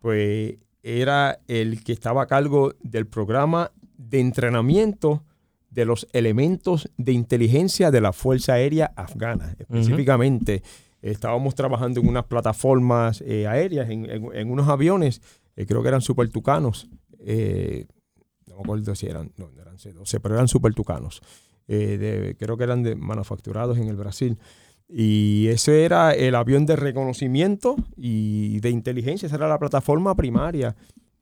pues 0.00 0.56
era 0.82 1.40
el 1.48 1.82
que 1.84 1.92
estaba 1.92 2.22
a 2.22 2.26
cargo 2.26 2.74
del 2.82 3.06
programa 3.06 3.72
de 3.98 4.20
entrenamiento 4.20 5.22
de 5.70 5.84
los 5.84 6.06
elementos 6.12 6.88
de 6.96 7.12
inteligencia 7.12 7.90
de 7.90 8.00
la 8.00 8.12
Fuerza 8.12 8.54
Aérea 8.54 8.92
Afgana. 8.96 9.54
Específicamente, 9.58 10.62
estábamos 11.10 11.54
trabajando 11.54 12.00
en 12.00 12.08
unas 12.08 12.24
plataformas 12.24 13.22
eh, 13.26 13.46
aéreas, 13.46 13.88
en, 13.90 14.50
unos 14.50 14.68
aviones, 14.68 15.20
creo 15.54 15.82
que 15.82 15.88
eran 15.88 16.00
super 16.00 16.28
tucanos. 16.30 16.88
no 17.18 18.56
me 18.56 18.62
acuerdo 18.62 18.94
si 18.94 19.06
eran, 19.06 19.32
no, 19.36 19.50
eran 19.60 19.78
C-12, 19.78 20.20
pero 20.20 20.34
eran 20.34 20.48
super 20.48 20.74
tucanos. 20.74 21.20
Eh, 21.66 22.34
creo 22.38 22.56
que 22.56 22.64
eran 22.64 22.98
manufacturados 22.98 23.78
en 23.78 23.88
el 23.88 23.96
Brasil. 23.96 24.38
Y 24.88 25.48
ese 25.48 25.84
era 25.84 26.12
el 26.12 26.34
avión 26.34 26.66
de 26.66 26.76
reconocimiento 26.76 27.76
y 27.96 28.60
de 28.60 28.70
inteligencia, 28.70 29.26
esa 29.26 29.36
era 29.36 29.48
la 29.48 29.58
plataforma 29.58 30.14
primaria. 30.14 30.76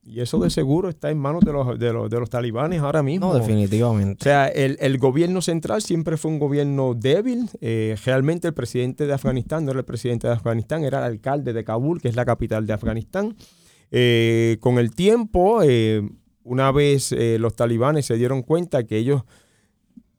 Y 0.05 0.19
eso 0.19 0.37
de 0.39 0.49
seguro 0.49 0.89
está 0.89 1.09
en 1.09 1.17
manos 1.17 1.43
de 1.45 1.53
los, 1.53 1.79
de 1.79 1.93
los, 1.93 2.29
talibanes 2.29 2.81
ahora 2.81 3.01
mismo. 3.01 3.27
No, 3.27 3.39
definitivamente. 3.39 4.21
O 4.21 4.23
sea, 4.23 4.47
el, 4.47 4.97
gobierno 4.97 5.41
central 5.41 5.81
siempre 5.81 6.17
fue 6.17 6.31
un 6.31 6.39
gobierno 6.39 6.93
débil. 6.93 7.49
Eh, 7.61 7.95
realmente 8.05 8.49
el 8.49 8.53
presidente 8.53 9.07
de 9.07 9.13
Afganistán 9.13 9.63
no 9.63 9.71
era 9.71 9.79
el 9.79 9.85
presidente 9.85 10.27
de 10.27 10.33
Afganistán, 10.33 10.83
era 10.83 10.99
el 10.99 11.05
alcalde 11.05 11.53
de 11.53 11.63
Kabul, 11.63 12.01
que 12.01 12.09
es 12.09 12.15
la 12.15 12.25
capital 12.25 12.67
de 12.67 12.73
Afganistán. 12.73 13.35
Eh, 13.91 14.57
con 14.59 14.77
el 14.77 14.93
tiempo, 14.93 15.61
una 16.43 16.71
vez 16.73 17.15
los 17.39 17.55
talibanes 17.55 18.05
se 18.05 18.15
dieron 18.15 18.41
cuenta 18.41 18.83
que 18.83 18.97
ellos 18.97 19.23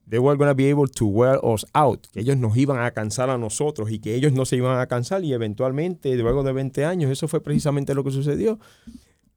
they 0.08 0.18
were 0.18 0.36
going 0.36 0.48
to 0.48 0.54
be 0.54 0.70
able 0.70 0.86
to 0.86 1.06
wear 1.06 1.40
us 1.42 1.66
out, 1.72 2.06
que 2.12 2.20
ellos 2.20 2.36
nos 2.36 2.56
iban 2.56 2.78
a 2.78 2.90
cansar 2.90 3.30
a 3.30 3.38
nosotros 3.38 3.90
y 3.90 3.98
que 3.98 4.14
ellos 4.14 4.32
no 4.32 4.44
se 4.44 4.56
iban 4.56 4.78
a 4.78 4.86
cansar 4.86 5.24
y 5.24 5.32
eventualmente, 5.32 6.14
luego 6.16 6.42
de 6.42 6.52
20 6.52 6.84
años, 6.84 7.10
eso 7.10 7.28
fue 7.28 7.42
precisamente 7.42 7.94
lo 7.94 8.04
que 8.04 8.10
sucedió. 8.10 8.58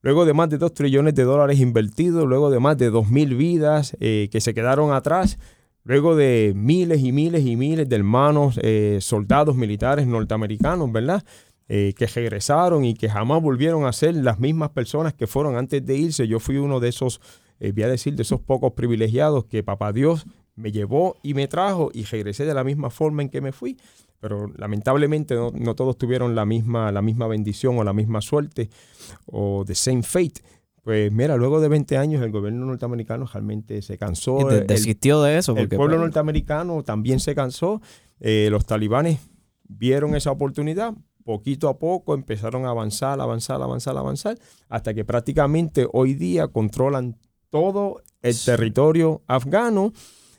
Luego 0.01 0.25
de 0.25 0.33
más 0.33 0.49
de 0.49 0.57
2 0.57 0.73
trillones 0.73 1.15
de 1.15 1.23
dólares 1.23 1.59
invertidos, 1.59 2.25
luego 2.27 2.49
de 2.49 2.59
más 2.59 2.77
de 2.77 2.91
2.000 2.91 3.35
vidas 3.35 3.97
eh, 3.99 4.29
que 4.31 4.41
se 4.41 4.53
quedaron 4.53 4.93
atrás, 4.93 5.39
luego 5.83 6.15
de 6.15 6.53
miles 6.55 7.01
y 7.01 7.11
miles 7.11 7.45
y 7.45 7.55
miles 7.55 7.89
de 7.89 7.95
hermanos 7.95 8.59
eh, 8.61 8.99
soldados 9.01 9.55
militares 9.55 10.05
norteamericanos, 10.05 10.91
¿verdad? 10.91 11.23
Eh, 11.69 11.93
que 11.97 12.05
regresaron 12.05 12.85
y 12.85 12.93
que 12.93 13.09
jamás 13.09 13.41
volvieron 13.41 13.85
a 13.85 13.91
ser 13.91 14.15
las 14.15 14.39
mismas 14.39 14.69
personas 14.69 15.13
que 15.13 15.27
fueron 15.27 15.57
antes 15.57 15.85
de 15.85 15.97
irse. 15.97 16.27
Yo 16.27 16.39
fui 16.39 16.57
uno 16.57 16.79
de 16.79 16.89
esos, 16.89 17.19
voy 17.59 17.83
a 17.83 17.87
decir, 17.87 18.15
de 18.15 18.21
esos 18.21 18.39
pocos 18.39 18.73
privilegiados 18.73 19.45
que 19.45 19.63
papá 19.63 19.91
Dios 19.91 20.25
me 20.55 20.71
llevó 20.71 21.17
y 21.23 21.33
me 21.33 21.47
trajo 21.47 21.89
y 21.93 22.03
regresé 22.03 22.45
de 22.45 22.53
la 22.53 22.63
misma 22.63 22.89
forma 22.89 23.21
en 23.21 23.29
que 23.29 23.41
me 23.41 23.51
fui. 23.51 23.77
Pero 24.19 24.47
lamentablemente 24.55 25.35
no, 25.35 25.75
todos 25.75 25.97
tuvieron 25.97 26.35
la 26.35 26.45
misma, 26.45 26.91
la 26.91 27.01
misma 27.01 27.27
bendición 27.27 27.77
o 27.77 27.83
la 27.83 27.93
misma 27.93 28.21
suerte 28.21 28.69
o 29.25 29.63
the 29.65 29.75
same 29.75 30.03
fate. 30.03 30.41
Pues 30.83 31.11
mira, 31.11 31.35
luego 31.35 31.59
de 31.59 31.67
20 31.67 31.97
años 31.97 32.23
el 32.23 32.31
gobierno 32.31 32.65
norteamericano 32.65 33.25
realmente 33.31 33.81
se 33.81 33.97
cansó. 33.97 34.47
desistió 34.47 35.21
de 35.21 35.37
eso. 35.37 35.55
el 35.57 35.67
pueblo 35.67 35.95
pues, 35.95 35.99
norteamericano 35.99 36.83
también 36.83 37.19
se 37.19 37.35
cansó. 37.35 37.81
Eh, 38.19 38.47
los 38.49 38.65
talibanes 38.65 39.19
vieron 39.67 40.15
esa 40.15 40.31
oportunidad, 40.31 40.93
poquito 41.23 41.67
a 41.67 41.77
poco 41.77 42.13
empezaron 42.15 42.65
a 42.65 42.69
avanzar, 42.69 43.19
avanzar, 43.19 43.61
avanzar, 43.61 43.97
avanzar, 43.97 44.37
hasta 44.69 44.93
que 44.93 45.03
prácticamente 45.03 45.87
hoy 45.91 46.13
día 46.13 46.47
controlan 46.47 47.17
todo 47.49 48.01
el 48.21 48.35
territorio 48.43 49.21
afgano 49.27 49.91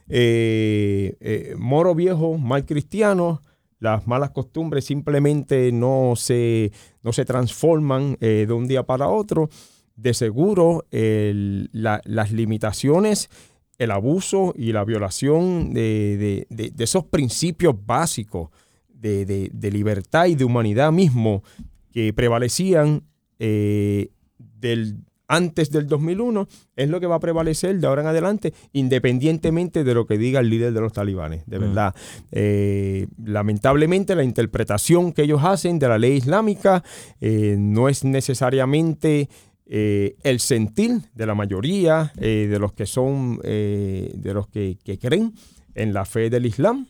eh, 0.08 1.16
eh, 1.20 1.54
moro 1.58 1.94
viejo, 1.94 2.38
mal 2.38 2.64
cristiano, 2.64 3.42
las 3.80 4.06
malas 4.06 4.30
costumbres 4.30 4.84
simplemente 4.84 5.70
no 5.72 6.14
se, 6.16 6.72
no 7.02 7.12
se 7.12 7.24
transforman 7.24 8.16
eh, 8.20 8.44
de 8.46 8.52
un 8.52 8.66
día 8.66 8.82
para 8.82 9.08
otro. 9.08 9.48
De 9.96 10.14
seguro, 10.14 10.86
las 10.92 12.30
limitaciones, 12.30 13.30
el 13.78 13.90
abuso 13.90 14.54
y 14.56 14.70
la 14.70 14.84
violación 14.84 15.72
de, 15.74 16.46
esos 16.78 17.04
principios 17.06 17.74
básicos 17.84 18.50
de, 18.88 19.70
libertad 19.72 20.26
y 20.26 20.36
de 20.36 20.44
humanidad 20.44 20.92
mismo 20.92 21.42
que 21.90 22.12
prevalecían 22.12 23.02
del, 23.40 24.98
antes 25.28 25.70
del 25.70 25.86
2001 25.86 26.48
es 26.74 26.88
lo 26.88 26.98
que 27.00 27.06
va 27.06 27.16
a 27.16 27.20
prevalecer 27.20 27.78
de 27.78 27.86
ahora 27.86 28.02
en 28.02 28.08
adelante, 28.08 28.54
independientemente 28.72 29.84
de 29.84 29.94
lo 29.94 30.06
que 30.06 30.18
diga 30.18 30.40
el 30.40 30.48
líder 30.48 30.72
de 30.72 30.80
los 30.80 30.92
talibanes, 30.92 31.44
de 31.46 31.58
mm. 31.58 31.60
verdad. 31.60 31.94
Eh, 32.32 33.06
lamentablemente 33.22 34.16
la 34.16 34.24
interpretación 34.24 35.12
que 35.12 35.22
ellos 35.22 35.44
hacen 35.44 35.78
de 35.78 35.88
la 35.88 35.98
ley 35.98 36.14
islámica 36.16 36.82
eh, 37.20 37.56
no 37.58 37.88
es 37.88 38.04
necesariamente 38.04 39.28
eh, 39.66 40.16
el 40.22 40.40
sentir 40.40 41.02
de 41.14 41.26
la 41.26 41.34
mayoría 41.34 42.10
de 42.16 42.58
los 42.58 42.72
que 42.72 42.86
son, 42.86 43.38
de 43.38 44.32
los 44.32 44.48
que, 44.48 44.78
que, 44.82 44.98
creen 44.98 45.34
en 45.74 45.92
la 45.92 46.06
fe 46.06 46.30
del 46.30 46.46
Islam, 46.46 46.86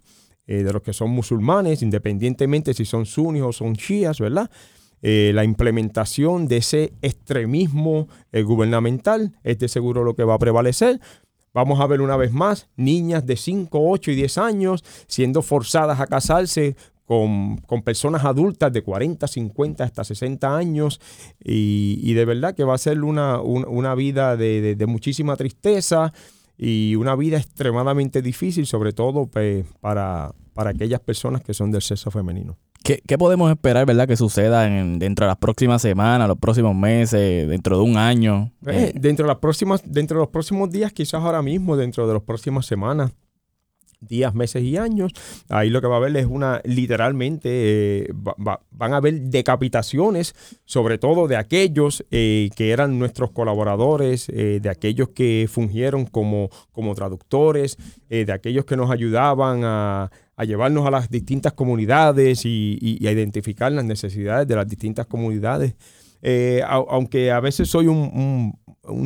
de 0.47 0.73
los 0.73 0.81
que 0.83 0.93
son 0.93 1.11
musulmanes, 1.11 1.83
independientemente 1.83 2.73
si 2.73 2.85
son 2.85 3.05
sunis 3.05 3.43
o 3.43 3.53
son 3.53 3.75
chiías, 3.75 4.21
¿verdad? 4.21 4.49
Eh, 5.03 5.33
la 5.35 5.45
implementación 5.45 6.49
de 6.49 6.59
ese 6.59 6.93
extremismo 7.03 8.09
eh, 8.33 8.43
gubernamental 8.43 9.33
es 9.43 9.59
de 9.59 9.69
seguro 9.69 10.05
lo 10.05 10.15
que 10.15 10.25
va 10.25 10.35
a 10.35 10.39
prevalecer. 10.39 11.01
Vamos 11.55 11.81
a 11.81 11.87
ver 11.87 12.01
una 12.01 12.17
vez 12.17 12.33
más 12.33 12.69
niñas 12.77 13.27
de 13.27 13.37
5, 13.37 13.79
8 13.91 14.11
y 14.11 14.15
10 14.17 14.39
años 14.39 14.85
siendo 15.07 15.43
forzadas 15.43 16.01
a 16.01 16.07
casarse 16.07 16.77
con, 17.09 17.57
personas 17.85 18.25
adultas 18.25 18.71
de 18.71 18.83
40, 18.83 19.27
50 19.27 19.83
hasta 19.83 20.05
60 20.05 20.55
años 20.55 21.01
y, 21.43 22.13
de 22.13 22.25
verdad 22.27 22.55
que 22.55 22.65
va 22.65 22.75
a 22.75 22.79
ser 22.79 23.03
una, 23.03 23.95
vida 23.95 24.37
de, 24.37 24.85
muchísima 24.87 25.35
tristeza 25.37 26.13
y 26.59 26.97
una 26.97 27.17
vida 27.17 27.39
extremadamente 27.39 28.21
difícil, 28.21 28.67
sobre 28.67 28.93
todo 28.93 29.27
pues, 29.27 29.65
para, 29.81 30.35
para 30.53 30.71
aquellas 30.71 31.01
personas 31.01 31.41
que 31.41 31.55
son 31.55 31.71
del 31.71 31.81
sexo 31.81 32.11
femenino. 32.11 32.59
¿Qué, 32.83 33.19
podemos 33.19 33.51
esperar, 33.51 33.85
verdad, 33.85 34.09
que 34.09 34.17
suceda 34.17 34.67
en, 34.67 34.99
dentro 34.99 35.27
de 35.27 35.29
las 35.29 35.37
próximas 35.37 35.83
semanas, 35.83 36.27
los 36.27 36.39
próximos 36.39 36.75
meses, 36.75 37.49
dentro 37.49 37.77
de 37.77 37.83
un 37.83 37.97
año? 37.97 38.51
Eh, 38.67 38.93
dentro, 38.95 39.27
de 39.27 39.29
las 39.29 39.39
próximas, 39.39 39.83
dentro 39.85 40.19
de 40.19 40.23
los 40.23 40.31
próximos 40.31 40.71
días, 40.71 40.93
quizás 40.93 41.23
ahora 41.23 41.43
mismo, 41.43 41.77
dentro 41.77 42.07
de 42.07 42.15
las 42.15 42.23
próximas 42.23 42.65
semanas, 42.65 43.13
días, 44.01 44.35
meses 44.35 44.63
y 44.63 44.77
años. 44.77 45.13
Ahí 45.49 45.71
lo 45.71 45.81
que 45.81 45.87
va 45.87 45.95
a 45.95 45.99
haber 45.99 46.17
es 46.17 46.27
una, 46.27 46.61
literalmente, 46.65 47.49
eh, 47.51 48.13
van 48.13 48.93
a 48.93 48.97
haber 48.97 49.21
decapitaciones, 49.23 50.35
sobre 50.65 50.99
todo 50.99 51.29
de 51.29 51.37
aquellos 51.37 52.05
eh, 52.11 52.51
que 52.57 52.71
eran 52.71 52.99
nuestros 52.99 53.31
colaboradores, 53.31 54.27
de 54.29 54.69
aquellos 54.69 55.11
que 55.11 55.49
fungieron 55.51 56.05
como, 56.07 56.51
como 56.73 56.95
traductores, 56.95 57.77
de 58.09 58.31
aquellos 58.33 58.65
que 58.65 58.77
nos 58.77 58.91
ayudaban 58.91 59.63
a 60.39 60.45
llevarnos 60.45 60.87
a 60.87 60.91
las 60.91 61.11
distintas 61.11 61.53
comunidades 61.53 62.45
y, 62.45 62.99
a 63.07 63.11
identificar 63.11 63.73
las 63.73 63.85
necesidades 63.85 64.47
de 64.47 64.57
las 64.57 64.69
distintas 64.69 65.07
comunidades. 65.07 65.75
Eh, 66.23 66.63
aunque 66.67 67.31
a 67.31 67.41
veces 67.41 67.69
soy 67.69 67.87
un, 67.87 68.59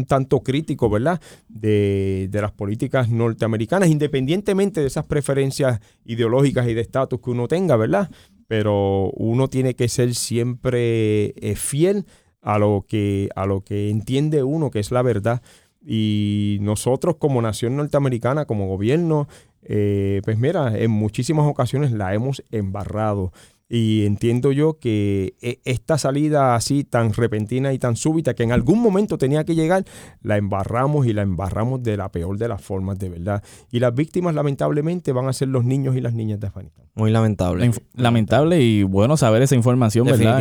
tanto 0.07 0.41
crítico, 0.41 0.89
¿verdad? 0.91 1.21
De, 1.49 2.29
las 2.33 2.53
políticas 2.53 3.09
norteamericanas, 3.09 3.89
independientemente 3.89 4.81
de 4.81 4.87
esas 4.87 5.07
preferencias 5.07 5.81
ideológicas 6.05 6.67
y 6.69 6.75
de 6.75 6.81
estatus 6.81 7.21
que 7.21 7.31
uno 7.31 7.49
tenga, 7.49 7.77
¿verdad? 7.77 8.11
pero 8.53 9.11
uno 9.13 9.49
tiene 9.49 9.75
que 9.75 9.89
ser 9.89 10.15
siempre 10.15 11.33
eh, 11.41 11.55
fiel 11.57 12.05
a 12.43 12.59
lo, 12.59 12.85
que, 12.87 13.31
a 13.35 13.47
lo 13.47 13.63
que 13.63 13.89
entiende 13.89 14.43
uno, 14.43 14.71
que 14.71 14.81
es 14.81 14.91
la 14.91 15.01
verdad. 15.01 15.41
Y 15.81 16.59
nosotros 16.61 17.17
como 17.17 17.41
nación 17.41 17.77
norteamericana, 17.77 18.45
como 18.45 18.67
gobierno, 18.67 19.27
eh, 19.63 20.21
pues 20.25 20.37
mira, 20.39 20.79
en 20.79 20.91
muchísimas 20.91 21.47
ocasiones 21.47 21.93
la 21.93 22.13
hemos 22.13 22.43
embarrado. 22.51 23.33
Y 23.75 24.05
entiendo 24.05 24.53
yo 24.53 24.79
que 24.79 25.35
e, 25.41 25.61
esta 25.65 25.97
salida 25.97 26.55
así 26.55 26.85
tan 26.85 27.15
repentina 27.15 27.73
y 27.73 27.79
tan 27.79 27.97
súbita 27.97 28.35
que 28.35 28.43
en 28.43 28.53
algún 28.53 28.83
momento 28.83 29.17
tenía 29.17 29.45
que 29.45 29.55
llegar, 29.55 29.87
la 30.21 30.37
embarramos 30.37 31.07
y 31.07 31.15
la 31.15 31.23
embarramos 31.23 31.83
de 31.83 31.97
la 31.97 32.13
peor 32.13 32.37
de 32.37 32.49
las 32.49 32.61
formas, 32.61 32.99
de 32.99 33.09
verdad. 33.09 33.43
Y 33.71 33.79
las 33.79 33.95
víctimas 33.95 34.35
lamentablemente 34.35 35.13
van 35.13 35.27
a 35.27 35.33
ser 35.33 35.49
los 35.49 35.65
niños 35.65 35.97
y 35.97 36.03
las 36.03 36.13
niñas 36.13 36.39
de 36.39 36.49
Afganistán. 36.49 36.85
Muy 36.95 37.11
lamentable. 37.11 37.71
Lamentable 37.95 38.61
y 38.61 38.83
bueno 38.83 39.17
saber 39.17 39.41
esa 39.41 39.55
información, 39.55 40.07
¿verdad? 40.07 40.39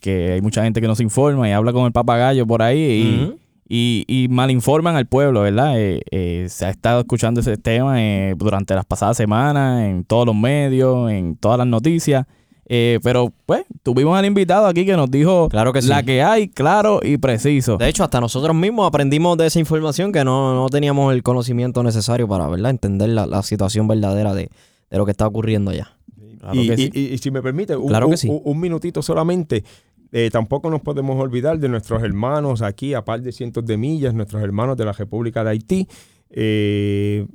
Que, 0.00 0.32
hay 0.32 0.40
mucha 0.40 0.62
gente 0.62 0.80
que 0.80 0.86
no 0.86 0.94
se 0.94 1.02
informa 1.02 1.50
y 1.50 1.52
habla 1.52 1.74
con 1.74 1.84
el 1.84 1.92
papagayo 1.92 2.46
por 2.46 2.62
ahí 2.62 3.36
y, 3.68 4.06
y, 4.08 4.28
malinforman 4.30 4.96
al 4.96 5.04
pueblo, 5.04 5.42
¿verdad? 5.42 5.78
Eh, 5.78 6.00
eh, 6.10 6.46
se 6.48 6.64
ha 6.64 6.70
estado 6.70 7.00
escuchando 7.00 7.40
ese 7.40 7.58
tema 7.58 8.02
eh, 8.02 8.34
durante 8.38 8.74
las 8.74 8.86
pasadas 8.86 9.18
semanas 9.18 9.82
en 9.82 10.02
todos 10.04 10.24
los 10.24 10.34
medios, 10.34 11.10
en 11.10 11.36
todas 11.36 11.58
las 11.58 11.66
noticias. 11.66 12.26
Eh, 12.72 13.00
pero, 13.02 13.32
pues, 13.46 13.64
tuvimos 13.82 14.16
al 14.16 14.24
invitado 14.26 14.66
aquí 14.66 14.86
que 14.86 14.96
nos 14.96 15.10
dijo 15.10 15.48
claro 15.48 15.72
que 15.72 15.82
la 15.82 16.04
que 16.04 16.22
hay, 16.22 16.46
claro 16.46 17.00
y 17.02 17.18
preciso. 17.18 17.76
De 17.76 17.88
hecho, 17.88 18.04
hasta 18.04 18.20
nosotros 18.20 18.54
mismos 18.54 18.86
aprendimos 18.86 19.36
de 19.38 19.46
esa 19.46 19.58
información 19.58 20.12
que 20.12 20.22
no, 20.22 20.68
teníamos 20.70 21.12
el 21.12 21.24
conocimiento 21.24 21.82
necesario 21.82 22.28
para, 22.28 22.46
¿verdad? 22.46 22.70
Entender 22.70 23.08
la, 23.08 23.42
situación 23.42 23.88
verdadera 23.88 24.34
de, 24.34 24.50
lo 24.92 25.04
que 25.04 25.10
está 25.10 25.26
ocurriendo 25.26 25.72
allá. 25.72 25.96
y, 26.52 27.18
si 27.18 27.32
me 27.32 27.42
permite, 27.42 27.74
un, 27.74 28.60
minutito 28.60 29.02
solamente. 29.02 29.64
Eh, 30.12 30.30
tampoco 30.30 30.70
nos 30.70 30.80
podemos 30.80 31.20
olvidar 31.20 31.58
de 31.58 31.68
nuestros 31.68 32.04
hermanos 32.04 32.62
aquí, 32.62 32.94
a 32.94 33.04
par 33.04 33.20
de 33.20 33.32
cientos 33.32 33.66
de 33.66 33.76
millas, 33.78 34.14
nuestros 34.14 34.44
hermanos 34.44 34.76
de 34.76 34.84
la 34.84 34.92
República 34.92 35.42
de 35.42 35.50
Haití. 35.50 35.88
Eh, 36.30 37.26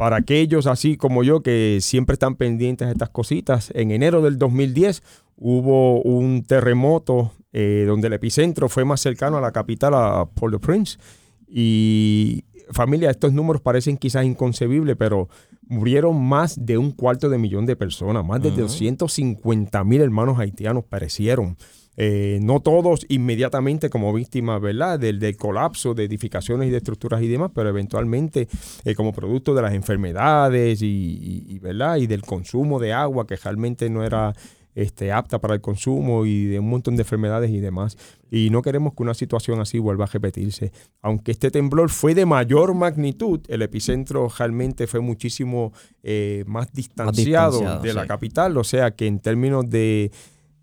para 0.00 0.16
aquellos 0.16 0.66
así 0.66 0.96
como 0.96 1.22
yo 1.22 1.42
que 1.42 1.76
siempre 1.82 2.14
están 2.14 2.34
pendientes 2.34 2.88
de 2.88 2.92
estas 2.92 3.10
cositas, 3.10 3.70
en 3.74 3.90
enero 3.90 4.22
del 4.22 4.38
2010 4.38 5.02
hubo 5.36 6.00
un 6.00 6.42
terremoto 6.42 7.32
eh, 7.52 7.84
donde 7.86 8.06
el 8.06 8.14
epicentro 8.14 8.70
fue 8.70 8.86
más 8.86 9.02
cercano 9.02 9.36
a 9.36 9.42
la 9.42 9.52
capital, 9.52 9.92
a 9.92 10.24
Port-au-Prince. 10.24 10.98
Y 11.46 12.44
familia, 12.70 13.10
estos 13.10 13.34
números 13.34 13.60
parecen 13.60 13.98
quizás 13.98 14.24
inconcebibles, 14.24 14.96
pero 14.96 15.28
murieron 15.68 16.18
más 16.18 16.64
de 16.64 16.78
un 16.78 16.92
cuarto 16.92 17.28
de 17.28 17.36
millón 17.36 17.66
de 17.66 17.76
personas, 17.76 18.24
más 18.24 18.40
de 18.40 18.52
250 18.52 19.84
mil 19.84 20.00
hermanos 20.00 20.38
haitianos 20.38 20.84
perecieron. 20.84 21.58
Eh, 21.96 22.38
no 22.42 22.60
todos 22.60 23.04
inmediatamente 23.08 23.90
como 23.90 24.12
víctimas, 24.12 24.60
¿verdad? 24.60 24.98
Del, 24.98 25.36
colapso 25.36 25.94
de 25.94 26.04
edificaciones 26.04 26.68
y 26.68 26.70
de 26.70 26.78
estructuras 26.78 27.20
y 27.22 27.28
demás, 27.28 27.50
pero 27.54 27.68
eventualmente 27.68 28.48
eh, 28.84 28.94
como 28.94 29.12
producto 29.12 29.54
de 29.54 29.62
las 29.62 29.74
enfermedades 29.74 30.80
y, 30.82 31.58
¿verdad? 31.60 31.96
Y 31.96 32.06
del 32.06 32.22
consumo 32.22 32.78
de 32.78 32.92
agua 32.92 33.26
que 33.26 33.36
realmente 33.36 33.90
no 33.90 34.04
era 34.04 34.32
este, 34.74 35.10
apta 35.12 35.40
para 35.40 35.54
el 35.54 35.60
consumo 35.60 36.24
y 36.24 36.46
de 36.46 36.60
un 36.60 36.70
montón 36.70 36.96
de 36.96 37.02
enfermedades 37.02 37.50
y 37.50 37.58
demás. 37.58 37.98
Y 38.30 38.50
no 38.50 38.62
queremos 38.62 38.94
que 38.94 39.02
una 39.02 39.14
situación 39.14 39.60
así 39.60 39.78
vuelva 39.78 40.04
a 40.04 40.08
repetirse. 40.08 40.72
Aunque 41.02 41.32
este 41.32 41.50
temblor 41.50 41.90
fue 41.90 42.14
de 42.14 42.24
mayor 42.24 42.72
magnitud, 42.74 43.40
el 43.48 43.62
epicentro 43.62 44.28
realmente 44.38 44.86
fue 44.86 45.00
muchísimo 45.00 45.72
eh, 46.02 46.44
más, 46.46 46.72
distanciado 46.72 47.80
de 47.80 47.92
la 47.92 48.06
capital, 48.06 48.56
o 48.56 48.64
sea 48.64 48.92
que 48.92 49.06
en 49.06 49.18
términos 49.18 49.68
de 49.68 50.12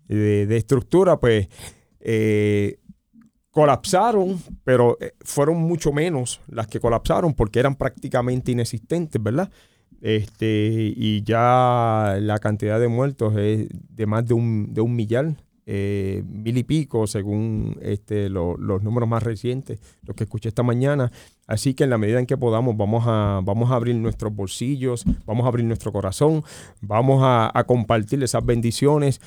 de, 0.08 0.56
estructura, 0.56 1.18
pues 1.18 1.48
eh, 2.00 2.78
colapsaron, 3.50 4.40
pero 4.64 4.96
eh, 5.00 5.12
fueron 5.20 5.56
mucho 5.56 5.92
menos 5.92 6.40
las 6.48 6.66
que 6.66 6.80
colapsaron 6.80 7.34
porque 7.34 7.58
eran 7.58 7.74
prácticamente 7.74 8.52
inexistentes, 8.52 9.22
¿verdad? 9.22 9.50
Este, 10.00 10.92
y 10.96 11.22
ya 11.24 12.18
la 12.20 12.38
cantidad 12.38 12.78
de 12.78 12.88
muertos 12.88 13.36
es 13.36 13.68
de 13.72 14.06
más 14.06 14.26
de 14.26 14.34
un, 14.34 14.72
de 14.72 14.80
un 14.80 14.94
millar, 14.94 15.34
eh, 15.66 16.22
mil 16.26 16.56
y 16.56 16.62
pico, 16.62 17.06
según 17.06 17.76
este, 17.82 18.28
los 18.28 18.82
números 18.82 19.08
más 19.08 19.22
recientes, 19.22 19.80
los 20.02 20.16
que 20.16 20.24
escuché 20.24 20.48
esta 20.48 20.62
mañana. 20.62 21.10
Así 21.46 21.74
que 21.74 21.84
en 21.84 21.90
la 21.90 21.98
medida 21.98 22.20
en 22.20 22.26
que 22.26 22.36
podamos, 22.36 22.76
vamos 22.76 23.04
a, 23.06 23.40
vamos 23.42 23.70
a 23.70 23.74
abrir 23.74 23.96
nuestros 23.96 24.34
bolsillos, 24.34 25.04
vamos 25.26 25.44
a 25.44 25.48
abrir 25.48 25.66
nuestro 25.66 25.92
corazón, 25.92 26.44
vamos 26.80 27.22
a 27.24 27.64
compartir 27.66 28.22
esas 28.22 28.46
bendiciones, 28.46 29.20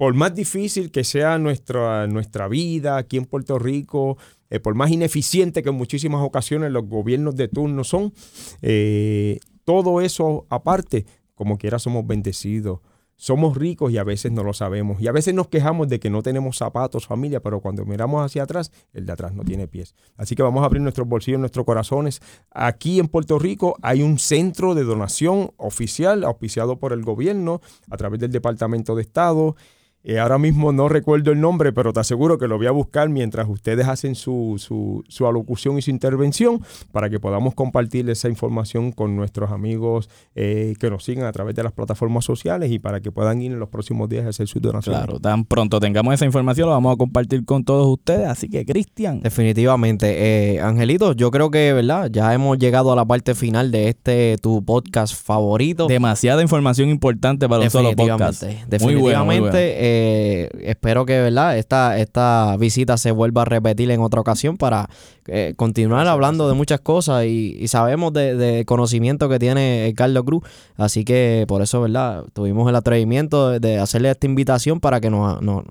por 0.00 0.14
más 0.14 0.34
difícil 0.34 0.90
que 0.90 1.04
sea 1.04 1.36
nuestra, 1.36 2.06
nuestra 2.06 2.48
vida 2.48 2.96
aquí 2.96 3.18
en 3.18 3.26
Puerto 3.26 3.58
Rico, 3.58 4.16
eh, 4.48 4.58
por 4.58 4.74
más 4.74 4.90
ineficiente 4.90 5.62
que 5.62 5.68
en 5.68 5.74
muchísimas 5.74 6.22
ocasiones 6.22 6.72
los 6.72 6.86
gobiernos 6.88 7.36
de 7.36 7.48
turno 7.48 7.84
son, 7.84 8.14
eh, 8.62 9.40
todo 9.66 10.00
eso 10.00 10.46
aparte, 10.48 11.04
como 11.34 11.58
quiera 11.58 11.78
somos 11.78 12.06
bendecidos. 12.06 12.80
Somos 13.16 13.58
ricos 13.58 13.92
y 13.92 13.98
a 13.98 14.02
veces 14.02 14.32
no 14.32 14.42
lo 14.42 14.54
sabemos. 14.54 15.02
Y 15.02 15.06
a 15.06 15.12
veces 15.12 15.34
nos 15.34 15.48
quejamos 15.48 15.86
de 15.88 16.00
que 16.00 16.08
no 16.08 16.22
tenemos 16.22 16.56
zapatos, 16.56 17.06
familia, 17.06 17.40
pero 17.40 17.60
cuando 17.60 17.84
miramos 17.84 18.24
hacia 18.24 18.44
atrás, 18.44 18.72
el 18.94 19.04
de 19.04 19.12
atrás 19.12 19.34
no 19.34 19.44
tiene 19.44 19.68
pies. 19.68 19.94
Así 20.16 20.34
que 20.34 20.42
vamos 20.42 20.62
a 20.62 20.64
abrir 20.64 20.80
nuestros 20.80 21.06
bolsillos, 21.06 21.38
nuestros 21.38 21.66
corazones. 21.66 22.22
Aquí 22.50 23.00
en 23.00 23.08
Puerto 23.08 23.38
Rico 23.38 23.76
hay 23.82 24.00
un 24.00 24.18
centro 24.18 24.74
de 24.74 24.84
donación 24.84 25.50
oficial, 25.58 26.24
auspiciado 26.24 26.78
por 26.78 26.94
el 26.94 27.02
gobierno 27.02 27.60
a 27.90 27.98
través 27.98 28.18
del 28.18 28.32
Departamento 28.32 28.94
de 28.94 29.02
Estado. 29.02 29.56
Eh, 30.02 30.18
ahora 30.18 30.38
mismo 30.38 30.72
no 30.72 30.88
recuerdo 30.88 31.32
el 31.32 31.40
nombre, 31.40 31.72
pero 31.72 31.92
te 31.92 32.00
aseguro 32.00 32.38
que 32.38 32.48
lo 32.48 32.56
voy 32.56 32.66
a 32.66 32.70
buscar 32.70 33.08
mientras 33.10 33.48
ustedes 33.48 33.86
hacen 33.86 34.14
su, 34.14 34.56
su, 34.58 35.26
alocución 35.26 35.78
y 35.78 35.82
su 35.82 35.90
intervención 35.90 36.62
para 36.90 37.10
que 37.10 37.20
podamos 37.20 37.54
compartir 37.54 38.08
esa 38.08 38.28
información 38.28 38.92
con 38.92 39.14
nuestros 39.14 39.50
amigos 39.50 40.08
eh, 40.34 40.74
que 40.80 40.88
nos 40.88 41.04
siguen 41.04 41.24
a 41.24 41.32
través 41.32 41.54
de 41.54 41.62
las 41.62 41.72
plataformas 41.72 42.24
sociales 42.24 42.70
y 42.70 42.78
para 42.78 43.00
que 43.00 43.12
puedan 43.12 43.42
ir 43.42 43.52
en 43.52 43.58
los 43.58 43.68
próximos 43.68 44.08
días 44.08 44.24
a 44.24 44.30
hacer 44.30 44.48
su 44.48 44.58
donación. 44.58 44.96
Claro, 44.96 45.20
tan 45.20 45.44
pronto 45.44 45.80
tengamos 45.80 46.14
esa 46.14 46.24
información 46.24 46.68
lo 46.68 46.74
vamos 46.74 46.94
a 46.94 46.96
compartir 46.96 47.44
con 47.44 47.64
todos 47.64 47.86
ustedes. 47.86 48.26
Así 48.26 48.48
que, 48.48 48.64
Cristian. 48.64 49.20
Definitivamente. 49.20 50.54
Eh, 50.54 50.60
Angelito, 50.60 51.12
yo 51.12 51.30
creo 51.30 51.50
que, 51.50 51.72
¿verdad? 51.72 52.10
Ya 52.10 52.32
hemos 52.32 52.58
llegado 52.58 52.92
a 52.92 52.96
la 52.96 53.04
parte 53.04 53.34
final 53.34 53.70
de 53.70 53.88
este 53.88 54.36
tu 54.40 54.64
podcast 54.64 55.14
favorito. 55.14 55.86
Demasiada 55.86 56.42
información 56.42 56.88
importante 56.88 57.48
para 57.48 57.64
un 57.64 57.70
solo 57.70 57.92
podcast. 57.94 58.42
Definitivamente. 58.68 59.89
Eh, 59.92 60.48
espero 60.62 61.04
que 61.04 61.20
¿verdad? 61.20 61.58
Esta, 61.58 61.98
esta 61.98 62.56
visita 62.58 62.96
se 62.96 63.10
vuelva 63.10 63.42
a 63.42 63.44
repetir 63.44 63.90
en 63.90 64.00
otra 64.00 64.20
ocasión 64.20 64.56
para 64.56 64.88
eh, 65.26 65.54
continuar 65.56 66.06
hablando 66.06 66.48
de 66.48 66.54
muchas 66.54 66.80
cosas 66.80 67.24
y, 67.24 67.66
sabemos 67.66 68.12
de, 68.12 68.62
conocimiento 68.66 69.28
que 69.28 69.40
tiene 69.40 69.92
Carlos 69.96 70.22
Cruz. 70.24 70.44
Así 70.76 71.04
que 71.04 71.44
por 71.48 71.60
eso 71.62 71.80
¿verdad? 71.80 72.24
tuvimos 72.32 72.68
el 72.68 72.76
atrevimiento 72.76 73.58
de, 73.58 73.78
hacerle 73.78 74.10
esta 74.10 74.26
invitación 74.26 74.78
para 74.78 75.00
que 75.00 75.10
nos, 75.10 75.42
nos, 75.42 75.64